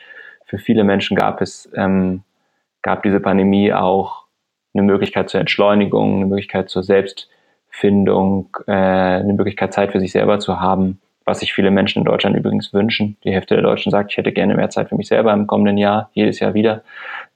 [0.51, 2.23] Für viele Menschen gab es, ähm,
[2.83, 4.25] gab diese Pandemie auch
[4.75, 10.41] eine Möglichkeit zur Entschleunigung, eine Möglichkeit zur Selbstfindung, äh, eine Möglichkeit Zeit für sich selber
[10.41, 13.17] zu haben was sich viele Menschen in Deutschland übrigens wünschen.
[13.25, 15.79] Die Hälfte der Deutschen sagt, ich hätte gerne mehr Zeit für mich selber im kommenden
[15.79, 16.83] Jahr, jedes Jahr wieder.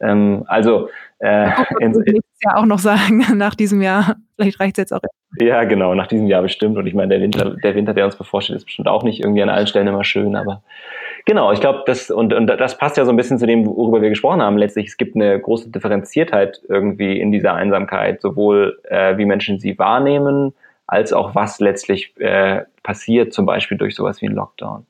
[0.00, 0.88] Ähm, also
[1.20, 1.46] äh,
[1.80, 4.16] nächstes Jahr auch noch sagen, nach diesem Jahr.
[4.36, 5.00] Vielleicht reicht es jetzt auch.
[5.38, 6.76] Ja, genau, nach diesem Jahr bestimmt.
[6.76, 9.42] Und ich meine, der Winter, der Winter, der uns bevorsteht, ist bestimmt auch nicht irgendwie
[9.42, 10.62] an allen Stellen immer schön, aber
[11.26, 14.02] Genau, ich glaube, das und, und das passt ja so ein bisschen zu dem, worüber
[14.02, 14.58] wir gesprochen haben.
[14.58, 19.78] Letztlich, es gibt eine große Differenziertheit irgendwie in dieser Einsamkeit, sowohl äh, wie Menschen sie
[19.78, 20.52] wahrnehmen,
[20.86, 24.84] als auch was letztlich äh, passiert, zum Beispiel durch sowas wie ein Lockdown.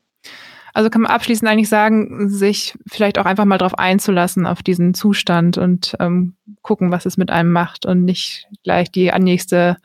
[0.75, 4.93] Also kann man abschließend eigentlich sagen, sich vielleicht auch einfach mal darauf einzulassen, auf diesen
[4.93, 9.77] Zustand und ähm, gucken, was es mit einem macht und nicht gleich die nächste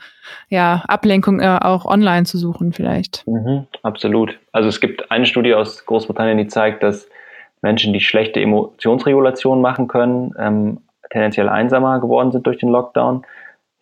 [0.50, 3.26] ja, Ablenkung äh, auch online zu suchen vielleicht.
[3.28, 4.40] Mhm, absolut.
[4.52, 7.08] Also es gibt eine Studie aus Großbritannien, die zeigt, dass
[7.62, 10.80] Menschen, die schlechte Emotionsregulation machen können, ähm,
[11.12, 13.26] tendenziell einsamer geworden sind durch den Lockdown.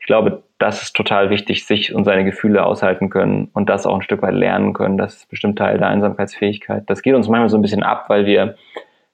[0.07, 3.93] Ich glaube, das ist total wichtig, sich und seine Gefühle aushalten können und das auch
[3.93, 4.97] ein Stück weit lernen können.
[4.97, 6.83] Das ist bestimmt Teil der Einsamkeitsfähigkeit.
[6.87, 8.55] Das geht uns manchmal so ein bisschen ab, weil wir,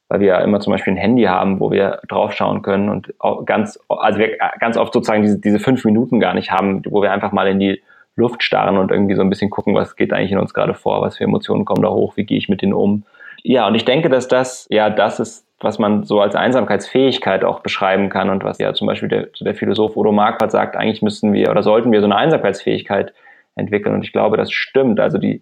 [0.07, 3.11] weil wir immer zum Beispiel ein Handy haben, wo wir draufschauen können und
[3.47, 7.11] ganz, also wir ganz oft sozusagen diese, diese fünf Minuten gar nicht haben, wo wir
[7.11, 7.81] einfach mal in die
[8.15, 11.01] Luft starren und irgendwie so ein bisschen gucken, was geht eigentlich in uns gerade vor,
[11.01, 13.03] was für Emotionen kommen da hoch, wie gehe ich mit denen um.
[13.41, 17.61] Ja, und ich denke, dass das, ja, das ist was man so als Einsamkeitsfähigkeit auch
[17.61, 21.33] beschreiben kann und was ja zum Beispiel der, der Philosoph Odo Marquardt sagt, eigentlich müssten
[21.33, 23.13] wir oder sollten wir so eine Einsamkeitsfähigkeit
[23.55, 23.95] entwickeln.
[23.95, 24.99] Und ich glaube, das stimmt.
[24.99, 25.41] Also die,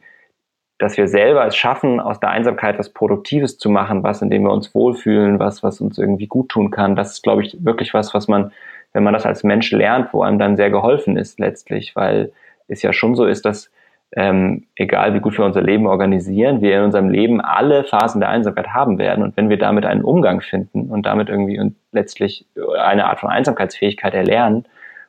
[0.78, 4.44] dass wir selber es schaffen, aus der Einsamkeit was Produktives zu machen, was, in dem
[4.44, 6.96] wir uns wohlfühlen, was, was uns irgendwie gut tun kann.
[6.96, 8.52] Das ist, glaube ich, wirklich was, was man,
[8.94, 12.32] wenn man das als Mensch lernt, wo einem dann sehr geholfen ist letztlich, weil
[12.68, 13.72] es ja schon so ist, dass
[14.14, 18.30] ähm, egal wie gut wir unser Leben organisieren, wir in unserem Leben alle Phasen der
[18.30, 19.24] Einsamkeit haben werden.
[19.24, 22.46] Und wenn wir damit einen Umgang finden und damit irgendwie und letztlich
[22.78, 24.66] eine Art von Einsamkeitsfähigkeit erlernen,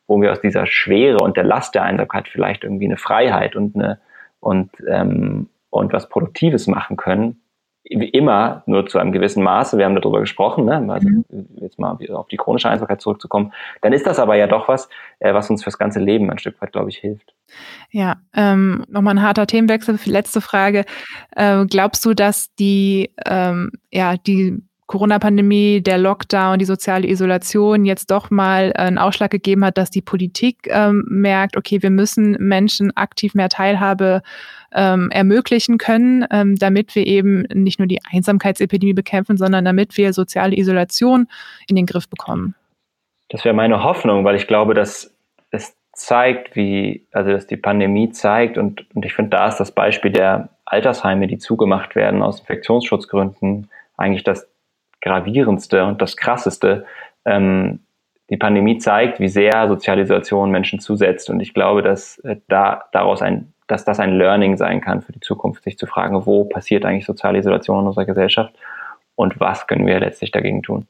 [0.07, 3.75] wo wir aus dieser Schwere und der Last der Einsamkeit vielleicht irgendwie eine Freiheit und
[3.75, 3.99] eine
[4.41, 7.41] und ähm, und was Produktives machen können,
[7.85, 10.93] wie immer nur zu einem gewissen Maße, wir haben darüber gesprochen, ne?
[10.93, 11.25] also mhm.
[11.61, 15.35] jetzt mal auf die chronische Einsamkeit zurückzukommen, dann ist das aber ja doch was, äh,
[15.35, 17.35] was uns fürs ganze Leben ein Stück weit, glaube ich, hilft.
[17.91, 19.99] Ja, ähm, nochmal ein harter Themenwechsel.
[20.07, 20.85] Letzte Frage.
[21.35, 28.11] Äh, glaubst du, dass die, ähm, ja, die Corona-Pandemie, der Lockdown, die soziale Isolation jetzt
[28.11, 32.95] doch mal einen Ausschlag gegeben hat, dass die Politik ähm, merkt, okay, wir müssen Menschen
[32.95, 34.21] aktiv mehr Teilhabe
[34.75, 40.13] ähm, ermöglichen können, ähm, damit wir eben nicht nur die Einsamkeitsepidemie bekämpfen, sondern damit wir
[40.13, 41.29] soziale Isolation
[41.69, 42.55] in den Griff bekommen.
[43.29, 45.15] Das wäre meine Hoffnung, weil ich glaube, dass
[45.51, 49.73] es zeigt, wie, also dass die Pandemie zeigt und, und ich finde, da ist das
[49.73, 54.49] Beispiel der Altersheime, die zugemacht werden aus Infektionsschutzgründen, eigentlich das
[55.01, 56.87] gravierendste und das krasseste.
[57.25, 57.81] Ähm,
[58.31, 63.21] die Pandemie zeigt, wie sehr Sozialisation Menschen zusetzt und ich glaube, dass äh, da daraus
[63.21, 66.85] ein, dass das ein Learning sein kann für die Zukunft, sich zu fragen, wo passiert
[66.85, 68.55] eigentlich soziale Isolation in unserer Gesellschaft
[69.15, 70.87] und was können wir letztlich dagegen tun.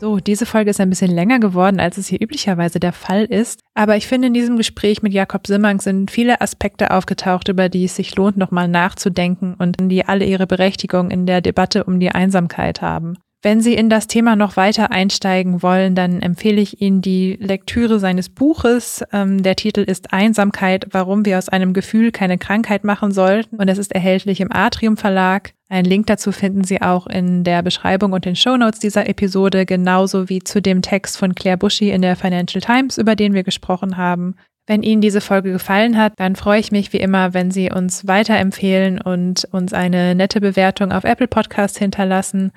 [0.00, 3.60] So, diese Folge ist ein bisschen länger geworden, als es hier üblicherweise der Fall ist.
[3.74, 7.84] Aber ich finde, in diesem Gespräch mit Jakob Simmang sind viele Aspekte aufgetaucht, über die
[7.84, 12.10] es sich lohnt, nochmal nachzudenken und die alle ihre Berechtigung in der Debatte um die
[12.10, 13.18] Einsamkeit haben.
[13.40, 18.00] Wenn Sie in das Thema noch weiter einsteigen wollen, dann empfehle ich Ihnen die Lektüre
[18.00, 19.04] seines Buches.
[19.12, 23.56] Ähm, der Titel ist Einsamkeit, warum wir aus einem Gefühl keine Krankheit machen sollten.
[23.56, 25.52] Und es ist erhältlich im Atrium Verlag.
[25.68, 30.28] Einen Link dazu finden Sie auch in der Beschreibung und den Shownotes dieser Episode, genauso
[30.28, 33.96] wie zu dem Text von Claire Bushy in der Financial Times, über den wir gesprochen
[33.96, 34.34] haben.
[34.66, 38.06] Wenn Ihnen diese Folge gefallen hat, dann freue ich mich wie immer, wenn Sie uns
[38.08, 42.50] weiterempfehlen und uns eine nette Bewertung auf Apple Podcast hinterlassen.